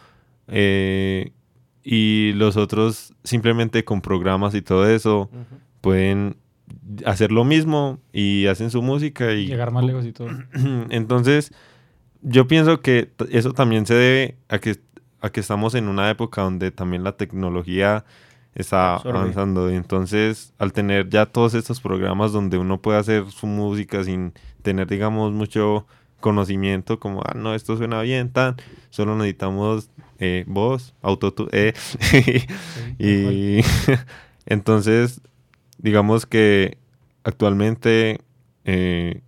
[0.48, 1.32] eh,
[1.84, 5.30] y los otros simplemente con programas y todo eso
[5.82, 6.36] pueden
[7.06, 10.30] hacer lo mismo y hacen su música y Llegar más lejos y todo.
[10.90, 11.52] entonces,
[12.22, 14.80] yo pienso que eso también se debe a que,
[15.22, 18.06] a que estamos en una época donde también la tecnología
[18.62, 19.20] está Absorbe.
[19.20, 19.72] avanzando.
[19.72, 24.34] Y entonces, al tener ya todos estos programas donde uno puede hacer su música sin
[24.62, 25.88] tener, digamos, mucho
[26.20, 28.58] conocimiento, como, ah, no, esto suena bien, tan,
[28.90, 29.90] solo necesitamos
[30.20, 31.74] eh, voz, autotune, eh,
[33.00, 33.62] y
[34.46, 35.22] entonces,
[35.78, 36.78] digamos que
[37.24, 38.20] actualmente
[38.66, 39.22] eh,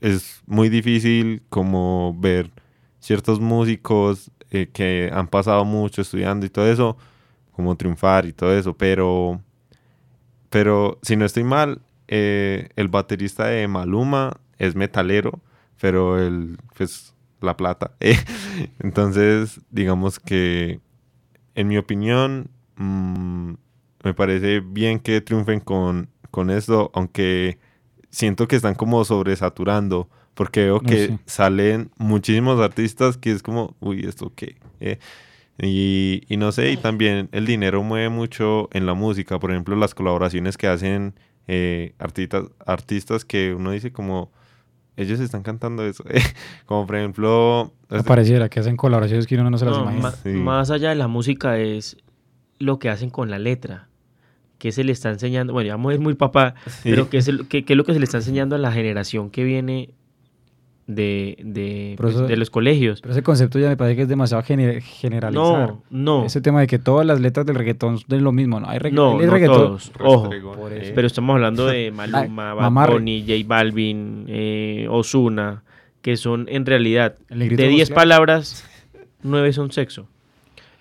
[0.00, 2.50] es muy difícil como ver
[3.00, 6.96] ciertos músicos eh, que han pasado mucho estudiando y todo eso,
[7.54, 9.40] como triunfar y todo eso, pero,
[10.50, 15.40] pero si no estoy mal, eh, el baterista de Maluma es metalero,
[15.80, 17.92] pero el, pues, la plata.
[18.00, 18.16] eh.
[18.80, 20.80] Entonces, digamos que,
[21.54, 23.52] en mi opinión, mm,
[24.04, 27.58] me parece bien que triunfen con, con esto, aunque
[28.10, 33.76] siento que están como sobresaturando, porque veo No que salen muchísimos artistas que es como,
[33.80, 34.56] uy, ¿esto qué?
[34.80, 34.98] Eh,
[35.60, 39.76] y, y no sé, y también el dinero mueve mucho en la música, por ejemplo,
[39.76, 41.14] las colaboraciones que hacen
[41.46, 44.32] eh, artistas, artistas que uno dice como,
[44.96, 46.20] ellos están cantando eso, eh,
[46.66, 47.72] como por ejemplo...
[47.90, 50.10] Me pareciera que hacen colaboraciones que uno no se las No, imagina.
[50.10, 50.30] Sí.
[50.30, 51.96] Más allá de la música es
[52.58, 53.88] lo que hacen con la letra.
[54.58, 57.28] Que se le está enseñando, bueno, ya vamos a ir muy papá, pero ¿qué es,
[57.28, 59.90] el- qué- qué es lo que se le está enseñando a la generación que viene
[60.86, 63.00] de, de, pues, eso- de los colegios?
[63.00, 65.42] Pero ese concepto ya me parece que es demasiado gener- generalizar.
[65.70, 68.68] No, no, Ese tema de que todas las letras del reggaetón son lo mismo, ¿no?
[68.68, 69.56] Hay, regga- no, hay no reggaetón.
[69.56, 70.30] todos, ojo.
[70.34, 70.92] Eso.
[70.94, 72.90] Pero estamos hablando de Maluma, Bad.
[72.92, 75.62] Bunny, J Balvin, eh, Ozuna,
[76.02, 77.94] que son en realidad de 10 musical.
[77.94, 78.68] palabras,
[79.22, 80.06] 9 son sexo.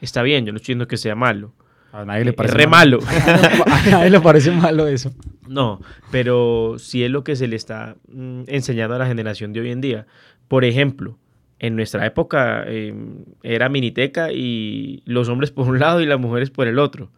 [0.01, 1.54] Está bien, yo no estoy diciendo que sea malo.
[1.94, 3.00] A nadie le Es parece re malo.
[3.68, 5.14] A nadie le parece malo eso.
[5.48, 5.80] No,
[6.12, 9.72] pero sí es lo que se le está mm, enseñando a la generación de hoy
[9.72, 10.08] en día.
[10.48, 11.20] Por ejemplo,
[11.60, 12.96] en nuestra época eh,
[13.44, 17.12] era miniteca y los hombres por un lado y las mujeres por el otro.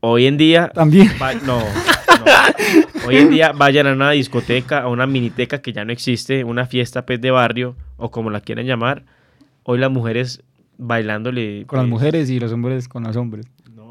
[0.00, 1.10] Hoy en día También.
[1.20, 3.06] Va- no, no.
[3.06, 6.64] Hoy en día vayan a una discoteca, a una miniteca que ya no existe, una
[6.64, 9.04] fiesta pues, de barrio o como la quieran llamar.
[9.62, 10.42] Hoy las mujeres
[10.78, 11.64] bailándole.
[11.66, 13.46] Con las pues, mujeres y los hombres con los hombres.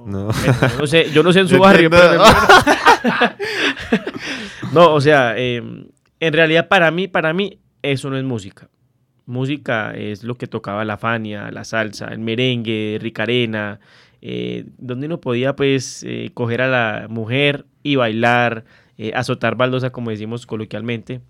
[0.05, 1.89] No, bueno, yo no sé, yo no sé en su Yo barrio.
[1.89, 2.21] pero
[4.73, 5.61] no, o sea, eh,
[6.19, 8.69] en realidad para mí, para mí, eso no es música.
[9.25, 13.79] Música es lo que tocaba la Fania, la salsa, el merengue, Ricarena,
[14.21, 18.65] eh, donde uno podía pues eh, coger a la mujer y bailar,
[18.97, 21.21] eh, azotar baldosa como decimos coloquialmente,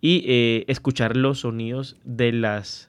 [0.00, 2.88] y escuchar los sonidos de las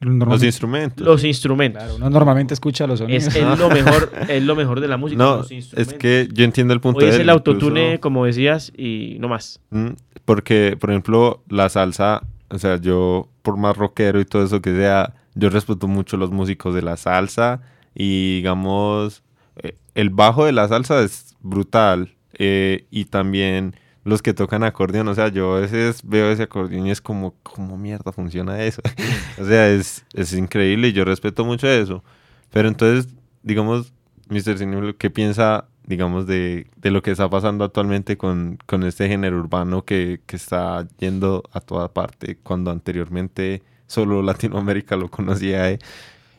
[0.00, 1.06] Los instrumentos.
[1.06, 1.82] los instrumentos.
[1.82, 3.26] claro, uno normalmente escucha los sonidos.
[3.26, 5.22] Es, es lo mejor, es lo mejor de la música.
[5.22, 8.00] no, los es que yo entiendo el punto Hoy de es él, el autotune, incluso-
[8.00, 9.60] como decías, y no más.
[9.70, 9.88] Mm,
[10.24, 14.74] Porque, por ejemplo, la salsa, o sea, yo, por más rockero y todo eso que
[14.74, 17.60] sea, yo respeto mucho los músicos de la salsa
[17.94, 19.22] y, digamos,
[19.62, 23.74] eh, el bajo de la salsa es brutal eh, y también
[24.04, 27.34] los que tocan acordeón, o sea, yo a veces veo ese acordeón y es como,
[27.42, 28.82] ¿cómo mierda funciona eso?
[29.40, 32.02] o sea, es, es increíble y yo respeto mucho eso.
[32.50, 33.92] Pero entonces, digamos,
[34.28, 34.58] Mr.
[34.58, 39.38] Cinéfilo, ¿qué piensa, digamos, de, de lo que está pasando actualmente con, con este género
[39.38, 45.70] urbano que, que está yendo a toda parte cuando anteriormente solo Latinoamérica lo conocía?
[45.70, 45.78] eh?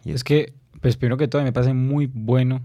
[0.03, 2.61] Y Es que, pues primero que todo, me parece muy bueno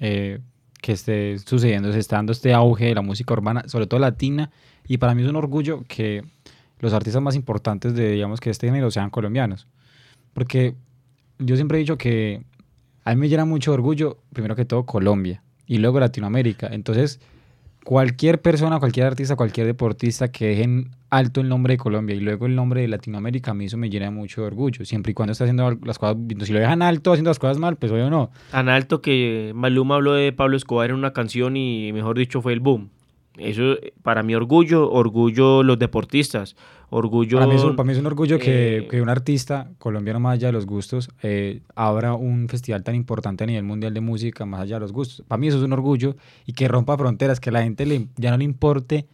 [0.00, 0.40] eh,
[0.80, 4.50] que esté sucediendo, se está dando este auge de la música urbana, sobre todo latina,
[4.86, 6.24] y para mí es un orgullo que
[6.78, 9.66] los artistas más importantes de, digamos, que este género sean colombianos.
[10.32, 10.74] Porque
[11.38, 12.42] yo siempre he dicho que
[13.04, 16.68] a mí me llena mucho orgullo, primero que todo, Colombia, y luego Latinoamérica.
[16.70, 17.20] Entonces,
[17.88, 22.44] cualquier persona, cualquier artista, cualquier deportista que dejen alto el nombre de Colombia y luego
[22.44, 25.32] el nombre de Latinoamérica, a mí eso me llena mucho de orgullo, siempre y cuando
[25.32, 28.30] esté haciendo las cosas, si lo dejan alto haciendo las cosas mal, pues obvio no.
[28.50, 32.52] Tan alto que Maluma habló de Pablo Escobar en una canción y, mejor dicho, fue
[32.52, 32.90] el boom.
[33.38, 36.56] Eso, para mí, orgullo, orgullo los deportistas,
[36.90, 37.38] orgullo...
[37.38, 40.20] Para mí, es un, para mí es un orgullo que, eh, que un artista colombiano,
[40.20, 44.00] más allá de los gustos, eh, abra un festival tan importante a nivel mundial de
[44.00, 45.24] música, más allá de los gustos.
[45.28, 46.16] Para mí eso es un orgullo
[46.46, 49.06] y que rompa fronteras, que a la gente le, ya no le importe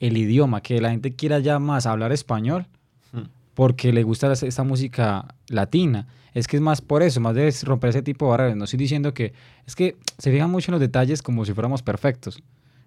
[0.00, 2.66] el idioma, que la gente quiera ya más hablar español
[3.12, 3.28] Hmm.
[3.54, 6.06] porque le gusta esa- esta música latina.
[6.34, 8.56] Es que es más por eso, más de romper ese tipo de barreras.
[8.56, 9.32] No estoy diciendo que...
[9.68, 12.42] Es que se fijan mucho en los detalles como si fuéramos perfectos.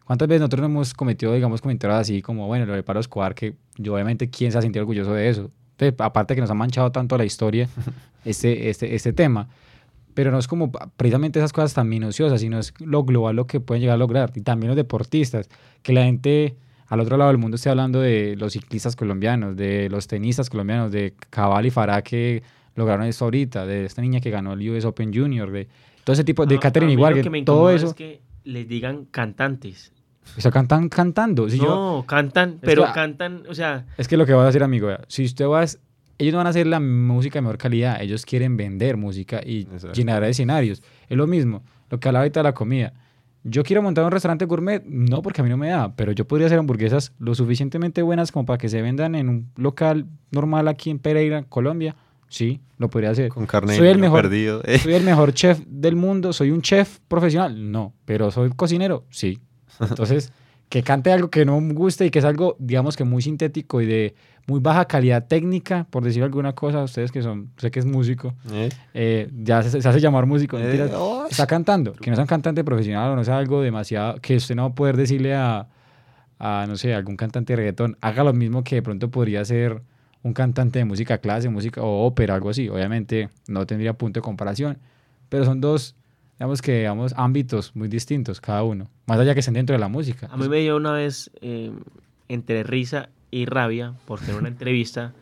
[0.07, 3.35] ¿Cuántas veces nosotros no hemos cometido, digamos, comentarios así como, bueno, lo de Pablo Escobar,
[3.35, 5.49] que yo obviamente, ¿quién se ha sentido orgulloso de eso?
[5.77, 7.67] Entonces, aparte que nos ha manchado tanto la historia,
[8.25, 9.49] este, este, este tema.
[10.13, 13.59] Pero no es como precisamente esas cosas tan minuciosas, sino es lo global lo que
[13.59, 14.31] pueden llegar a lograr.
[14.33, 15.47] Y también los deportistas,
[15.83, 16.55] que la gente
[16.87, 20.91] al otro lado del mundo esté hablando de los ciclistas colombianos, de los tenistas colombianos,
[20.91, 22.41] de Cabal y Farah que
[22.75, 25.67] lograron esto ahorita, de esta niña que ganó el US Open Junior, de
[26.05, 27.87] todo ese tipo, de A- Catherine igual, todo eso.
[27.87, 29.91] es que les digan cantantes.
[30.37, 31.49] O sea, cantan cantando.
[31.49, 34.47] Si yo, no, cantan, pero que- cantan, o sea, es que lo que voy a
[34.47, 35.65] decir, amigo, si usted va a,
[36.19, 39.61] ellos no van a hacer la música de mejor calidad, ellos quieren vender música y
[39.61, 39.93] Exacto.
[39.93, 40.81] llenar escenarios.
[41.07, 42.93] Es lo mismo, lo que hablaba ahorita de la comida.
[43.43, 46.27] Yo quiero montar un restaurante gourmet, no porque a mí no me da, pero yo
[46.27, 50.67] podría hacer hamburguesas lo suficientemente buenas como para que se vendan en un local normal
[50.67, 51.95] aquí en Pereira, Colombia.
[52.29, 53.29] Sí, lo podría hacer.
[53.29, 54.23] Con carne Soy el mejor.
[54.23, 54.61] perdido.
[54.65, 54.79] eh.
[54.79, 56.33] ¿Soy el mejor chef del mundo?
[56.33, 57.71] ¿Soy un chef profesional?
[57.71, 57.93] No.
[58.03, 59.05] ¿Pero soy cocinero?
[59.09, 59.39] Sí.
[59.79, 60.31] Entonces,
[60.69, 63.81] que cante algo que no me guste y que es algo, digamos que muy sintético
[63.81, 64.15] y de
[64.47, 68.33] muy baja calidad técnica, por decir alguna cosa, ustedes que son, sé que es músico,
[68.51, 68.69] ¿Eh?
[68.93, 72.23] eh, ya se, se hace llamar músico, Eh, mentiras, oh, está cantando, que no sea
[72.23, 75.35] un cantante profesional o no sea algo demasiado, que usted no va a poder decirle
[75.35, 75.67] a,
[76.39, 79.81] a, no sé, algún cantante de reggaetón, haga lo mismo que de pronto podría ser
[80.23, 82.67] un cantante de música clásica, música o ópera, algo así.
[82.69, 84.77] Obviamente no tendría punto de comparación,
[85.29, 85.95] pero son dos,
[86.39, 89.87] digamos que, digamos, ámbitos muy distintos cada uno, más allá que estén dentro de la
[89.87, 90.27] música.
[90.31, 91.71] A mí me dio una vez eh,
[92.27, 95.13] entre risa y rabia, porque en una entrevista,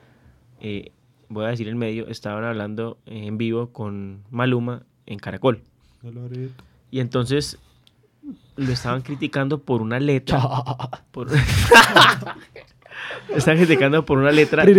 [0.61, 0.91] eh,
[1.29, 5.61] voy a decir el medio, estaban hablando en vivo con Maluma en Caracol.
[6.91, 7.57] Y entonces
[8.57, 10.39] lo estaban criticando por una letra.
[11.11, 11.37] por- Lo
[13.35, 14.73] estaban criticando por una letra de,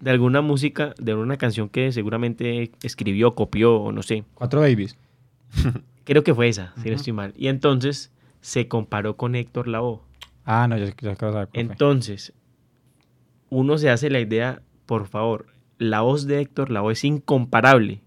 [0.00, 4.24] de alguna música, de una canción que seguramente escribió, copió o no sé.
[4.34, 4.96] Cuatro babies.
[6.04, 7.32] Creo que fue esa, si no estoy mal.
[7.36, 10.00] Y entonces se comparó con Héctor Lavoe.
[10.44, 11.48] Ah, no, yo ya quiero saber.
[11.52, 12.32] Entonces,
[13.50, 15.46] uno se hace la idea, por favor,
[15.78, 18.00] la voz de Héctor Lavoe es incomparable.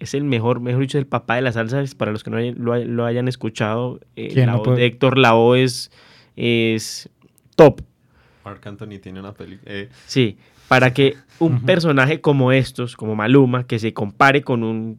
[0.00, 1.94] Es el mejor, mejor dicho, el papá de las salsas.
[1.94, 4.64] Para los que no hay- lo, hay- lo hayan escuchado, eh, ¿Quién la no voz
[4.68, 5.90] puede- de Héctor Lavoe es,
[6.36, 7.10] es
[7.54, 7.82] top.
[8.44, 9.70] Marc Anthony tiene una película.
[9.70, 14.98] Eh, Sí, para que un personaje como estos, como Maluma, que se compare con un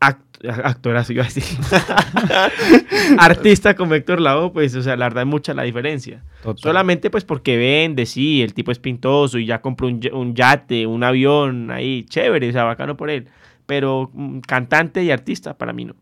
[0.00, 1.44] act- actorazo, iba a decir,
[3.18, 6.22] artista como Héctor Lavoe, pues, o sea, la verdad es mucha la diferencia.
[6.42, 6.62] Total.
[6.62, 10.86] Solamente pues porque vende, sí, el tipo es pintoso y ya compró un, un yate,
[10.86, 13.28] un avión ahí, chévere, o sea, bacano por él.
[13.66, 15.94] Pero mm, cantante y artista, para mí no.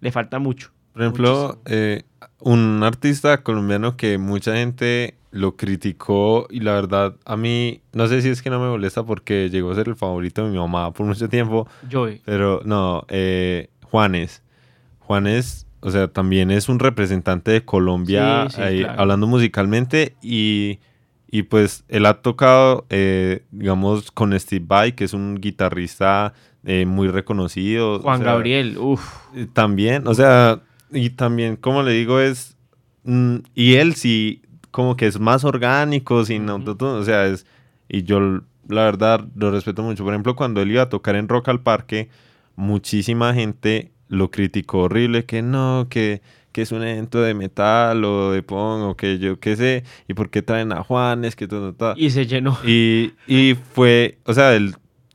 [0.00, 0.70] Le falta mucho.
[0.92, 2.02] Por ejemplo, eh,
[2.40, 8.22] un artista colombiano que mucha gente lo criticó y la verdad a mí, no sé
[8.22, 10.92] si es que no me molesta porque llegó a ser el favorito de mi mamá
[10.92, 11.68] por mucho tiempo,
[12.24, 14.42] pero no, eh, Juanes.
[15.00, 19.00] Juanes, o sea, también es un representante de Colombia Sí, sí, ahí, claro.
[19.00, 20.80] hablando musicalmente y,
[21.30, 26.34] y pues él ha tocado, eh, digamos, con Steve Vai, que es un guitarrista
[26.64, 28.00] eh, muy reconocido.
[28.00, 29.02] o Juan sea, Gabriel, uff.
[29.34, 32.56] eh, También, o sea, y también, como le digo, es.
[33.04, 37.46] mm, y él sí, como que es más orgánico, sin o sea, es.
[37.88, 38.20] Y yo,
[38.68, 40.04] la verdad, lo respeto mucho.
[40.04, 42.10] Por ejemplo, cuando él iba a tocar en Rock al Parque,
[42.58, 48.32] muchísima gente lo criticó horrible, que no, que, que es un evento de metal o
[48.32, 51.72] de punk o que yo qué sé, y por qué traen a Juanes, que todo,
[51.72, 51.94] todo.
[51.96, 52.58] Y se llenó.
[52.66, 54.74] Y, y fue, o sea, él,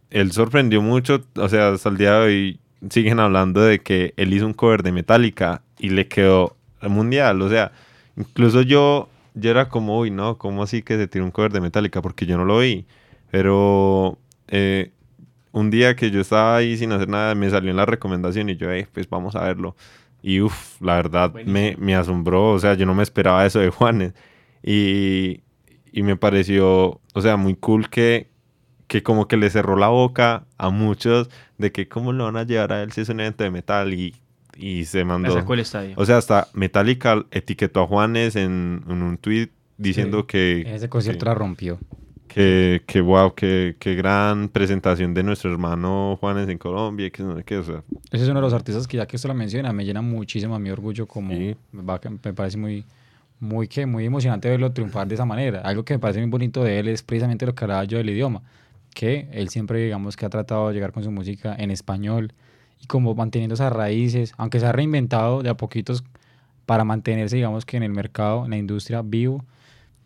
[0.09, 4.33] él sorprendió mucho, o sea, hasta el día de hoy siguen hablando de que él
[4.33, 7.73] hizo un cover de Metallica y le quedó mundial, o sea,
[8.15, 11.59] incluso yo, yo era como, uy, no, ¿cómo así que se tiró un cover de
[11.59, 12.01] Metallica?
[12.01, 12.85] Porque yo no lo vi,
[13.31, 14.17] pero
[14.47, 14.91] eh,
[15.53, 18.57] un día que yo estaba ahí sin hacer nada, me salió en la recomendación y
[18.57, 19.75] yo, eh, pues vamos a verlo.
[20.21, 24.13] Y uff, la verdad me, asombró, o sea, yo no me esperaba eso de Juanes.
[24.63, 25.41] Y,
[25.91, 28.29] y me pareció, o sea, muy cool que,
[28.87, 32.43] que como que le cerró la boca a muchos de que cómo lo van a
[32.43, 34.15] llevar a él si es un evento de metal y,
[34.57, 35.31] y se mandó.
[35.33, 35.93] sacó el estadio.
[35.97, 40.27] O sea, hasta Metallica etiquetó a Juanes en, en un tweet diciendo Sí.
[40.27, 41.29] que, En ese concierto sí.
[41.29, 41.79] la rompió.
[42.33, 47.57] Que, que wow, que, que gran presentación de nuestro hermano Juanes en Colombia, que qué,
[47.57, 49.85] o sea, Ese es uno de los artistas que ya que usted lo menciona, me
[49.85, 51.55] llena muchísimo a mi orgullo como Sí.
[51.71, 52.85] me parece muy
[53.39, 55.59] muy que muy emocionante verlo triunfar de esa manera.
[55.61, 58.09] Algo que me parece muy bonito de él es precisamente lo que hablaba yo del
[58.09, 58.41] idioma,
[58.95, 62.33] que él siempre digamos que ha tratado de llegar con su música en español
[62.81, 66.03] y como manteniendo esas raíces, aunque se ha reinventado de a poquitos
[66.65, 69.43] para mantenerse digamos que en el mercado, en la industria vivo,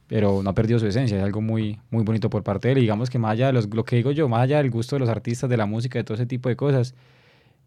[0.07, 2.77] pero no ha perdido su esencia, es algo muy, muy bonito por parte de él.
[2.79, 4.95] Y digamos que más allá de los, lo que digo yo, más allá del gusto
[4.95, 6.95] de los artistas, de la música, de todo ese tipo de cosas,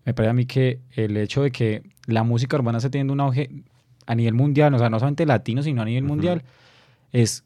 [0.04, 3.20] me parece a mí que el hecho de que la música urbana esté teniendo un
[3.20, 3.50] auge
[4.06, 6.14] a nivel mundial, o sea, no solamente latino, sino a nivel Ujú.
[6.14, 6.42] mundial,
[7.12, 7.44] es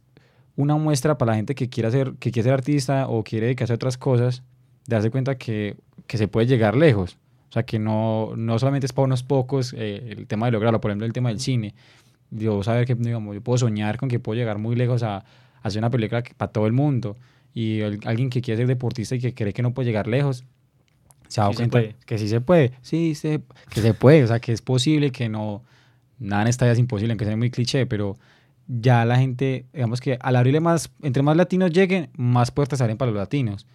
[0.56, 3.72] una muestra para la gente que quiere ser, que quiere ser artista o quiere dedicarse
[3.72, 4.42] a otras cosas,
[4.86, 5.76] de darse cuenta que,
[6.06, 7.18] que se puede llegar lejos.
[7.50, 10.80] O sea, que no, no solamente es para unos pocos eh, el tema de lograrlo,
[10.80, 11.74] por ejemplo, el tema del cine.
[12.36, 15.24] Yo saber que, digamos, yo puedo soñar con que puedo llegar muy lejos a, a
[15.62, 17.16] hacer una película que- para todo el mundo.
[17.54, 20.44] Y el- alguien que quiere ser deportista y que cree que no puede llegar lejos,
[21.28, 21.96] se ha dado Sí se cuenta puede.
[22.06, 22.72] que sí se puede.
[22.82, 24.24] Sí, se, que se puede.
[24.24, 25.62] O sea, que es posible, que no...
[26.18, 28.16] Nada en esta vida es imposible, aunque sea muy cliché, pero
[28.68, 32.84] ya la gente, digamos que al abrirle más, entre más latinos lleguen, más puertas se
[32.84, 33.66] abren para los latinos.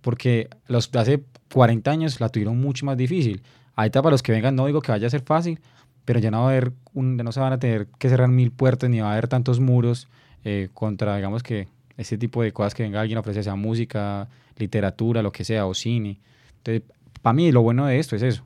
[0.00, 3.42] Porque los hace 40 años la tuvieron mucho más difícil.
[3.74, 5.60] Ahorita para los que vengan, no digo que vaya a ser fácil,
[6.04, 8.28] pero ya no va a haber, un, ya no se van a tener que cerrar
[8.28, 10.08] mil puertas, ni va a haber tantos muros
[10.44, 14.28] eh, contra, digamos que, ese tipo de cosas que venga alguien a ofrecer, sea música,
[14.56, 16.18] literatura, lo que sea, o cine.
[16.58, 16.82] Entonces,
[17.22, 18.44] para mí lo bueno de esto es eso.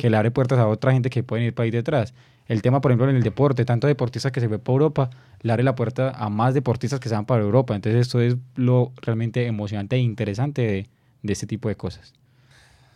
[0.00, 2.14] Que le abre puertas a otra gente que puede ir para ahí detrás.
[2.46, 5.10] El tema, por ejemplo, en el deporte, tanto deportistas que se ve por Europa,
[5.42, 7.74] le abre la puerta a más deportistas que se van para Europa.
[7.74, 10.86] Entonces esto es lo realmente emocionante e interesante de,
[11.22, 12.14] de este tipo de cosas.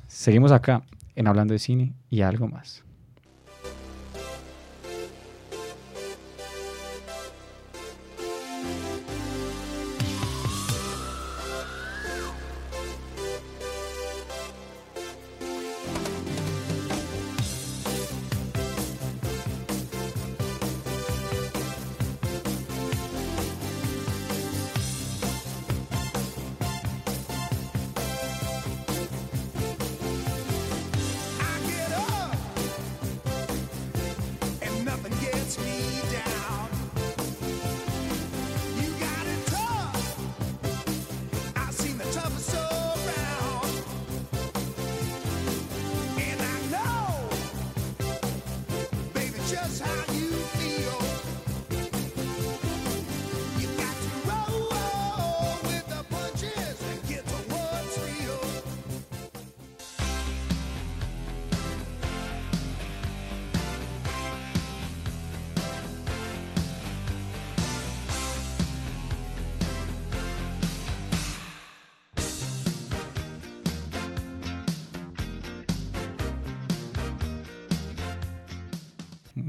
[0.08, 0.82] Seguimos acá
[1.16, 2.82] en Hablando de Cine y algo más.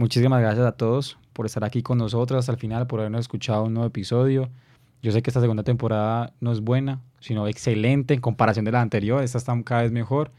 [0.02, 3.66] Muchísimas gracias a todos por estar aquí con nosotros hasta el final, por habernos escuchado
[3.66, 4.49] un nuevo episodio.
[5.04, 8.82] Yo sé que esta segunda temporada no es buena, sino excelente en comparación de la
[8.82, 9.24] anterior.
[9.24, 10.32] Esta está cada vez mejor.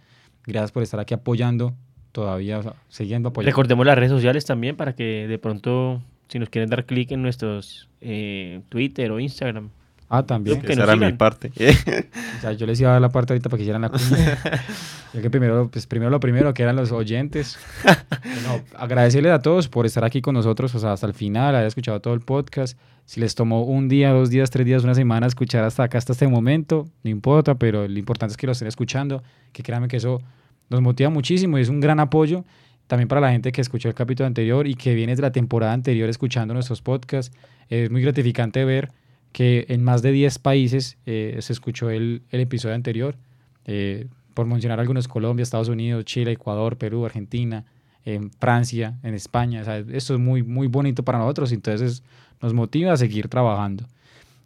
[0.49, 1.75] Gracias por estar aquí apoyando
[2.11, 3.51] todavía, siguiendo apoyando.
[3.53, 7.23] Recordemos las redes sociales también para que de pronto, si nos quieren dar clic en
[7.23, 9.71] nuestros eh, Twitter o Instagram.
[10.15, 10.61] Ah, también.
[10.61, 11.17] que Esa era mi sigan.
[11.17, 11.51] parte.
[12.39, 14.39] O sea, yo les iba a dar la parte ahorita para que hicieran la cuña.
[15.23, 17.59] Que primero, pues primero lo primero, que eran los oyentes.
[17.85, 21.67] Bueno, agradecerles a todos por estar aquí con nosotros, o sea, hasta el final, haber
[21.67, 22.79] escuchado todo el podcast.
[23.05, 26.13] Si les tomó un día, dos días, tres días, una semana escuchar hasta acá, hasta
[26.13, 29.99] este momento, no importa, pero lo importante es que lo estén escuchando, que créanme que
[29.99, 30.23] eso
[30.71, 32.45] nos motiva muchísimo y es un gran apoyo
[32.87, 35.73] también para la gente que escuchó el capítulo anterior y que viene de la temporada
[35.75, 37.35] anterior escuchando nuestros podcasts.
[37.69, 38.91] Es muy gratificante ver
[39.33, 43.17] que en más de 10 países eh, se escuchó el, el episodio anterior.
[43.65, 47.65] Eh, por mencionar algunos, Colombia, Estados Unidos, Chile, Ecuador, Perú, Argentina,
[48.05, 49.63] en Francia, en España.
[49.67, 52.03] O esto es muy, muy bonito para nosotros, entonces
[52.41, 53.87] nos motiva a seguir trabajando.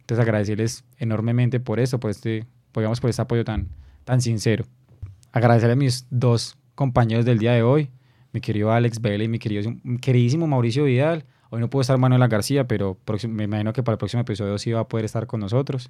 [0.01, 3.67] Entonces agradecerles enormemente por eso, por este, digamos, por este apoyo tan,
[4.03, 4.65] tan sincero.
[5.31, 7.89] Agradecer a mis dos compañeros del día de hoy,
[8.31, 11.25] mi querido Alex Vélez y mi querido, queridísimo Mauricio Vidal.
[11.49, 12.97] Hoy no pudo estar Manuela García, pero
[13.29, 15.89] me imagino que para el próximo episodio sí va a poder estar con nosotros.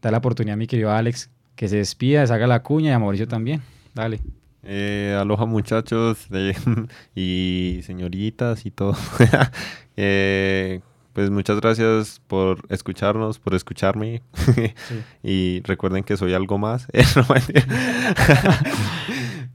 [0.00, 2.92] Da la oportunidad a mi querido Alex que se despida, se haga la cuña y
[2.92, 3.62] a Mauricio también.
[3.94, 4.20] Dale.
[4.64, 6.54] Eh, aloha muchachos eh,
[7.14, 8.96] y señoritas y todo.
[9.94, 10.80] Eh,
[11.12, 14.22] pues muchas gracias por escucharnos, por escucharme.
[15.22, 16.86] y recuerden que soy algo más.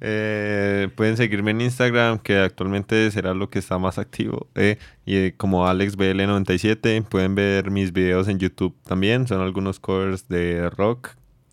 [0.02, 4.48] Eh, pueden seguirme en Instagram, que actualmente será lo que está más activo.
[4.56, 7.04] eh, y eh, como AlexBL97.
[7.04, 9.28] Pueden ver mis videos en YouTube también.
[9.28, 11.10] Son algunos covers de rock.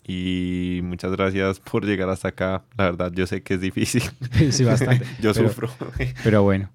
[0.07, 2.63] Y muchas gracias por llegar hasta acá.
[2.77, 4.03] La verdad, yo sé que es difícil.
[4.51, 5.05] sí, bastante.
[5.21, 5.69] yo Pero- sufro.
[6.23, 6.69] Pero bueno,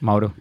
[0.00, 0.32] Mauro,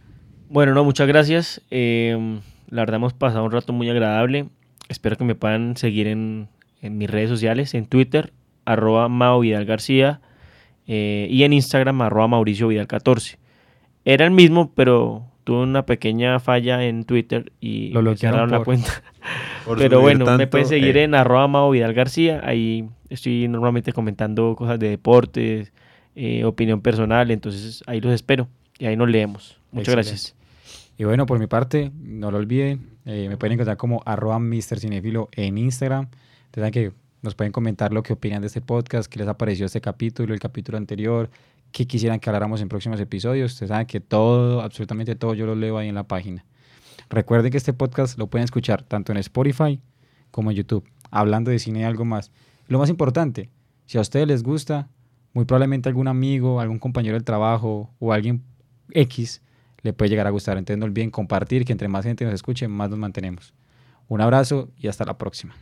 [0.49, 1.61] Bueno, no, muchas gracias.
[1.71, 4.49] Eh, la verdad hemos pasado un rato muy agradable.
[4.89, 6.47] Espero que me puedan seguir en,
[6.81, 8.33] en mis redes sociales, en Twitter,
[8.65, 10.21] arroba Mao Vidal García,
[10.87, 13.37] eh, y en Instagram, arroba Mauricio Vidal 14.
[14.05, 18.65] Era el mismo, pero tuve una pequeña falla en Twitter y Lo bloquearon cerraron la
[18.65, 19.03] cuenta.
[19.77, 22.41] Pero bueno, me pueden seguir eh, en arroba Mao Vidal García.
[22.43, 25.73] Ahí estoy normalmente comentando cosas de deportes,
[26.15, 27.31] eh, opinión personal.
[27.31, 28.47] Entonces ahí los espero
[28.79, 29.59] y ahí nos leemos.
[29.71, 30.09] Muchas Excelente.
[30.09, 30.35] gracias.
[30.97, 34.79] Y bueno, por mi parte, no lo olviden, eh, me pueden encontrar como arroba Mr.
[34.79, 36.07] Cinefilo en Instagram.
[36.53, 36.91] Saben que
[37.21, 40.33] nos pueden comentar lo que opinan de este podcast, qué les ha parecido este capítulo,
[40.33, 41.29] el capítulo anterior,
[41.71, 43.53] qué quisieran que habláramos en próximos episodios.
[43.53, 46.45] Ustedes saben que todo, absolutamente todo, yo lo leo ahí en la página.
[47.09, 49.79] Recuerden que este podcast lo pueden escuchar tanto en Spotify
[50.31, 52.31] como en YouTube, hablando de cine y algo más.
[52.67, 53.49] Lo más importante,
[53.85, 54.89] si a ustedes les gusta,
[55.33, 58.43] muy probablemente algún amigo, algún compañero del trabajo o alguien
[58.91, 59.41] X
[59.83, 60.57] le puede llegar a gustar.
[60.57, 63.53] Entonces no olviden compartir, que entre más gente nos escuche, más nos mantenemos.
[64.07, 65.55] Un abrazo y hasta la próxima.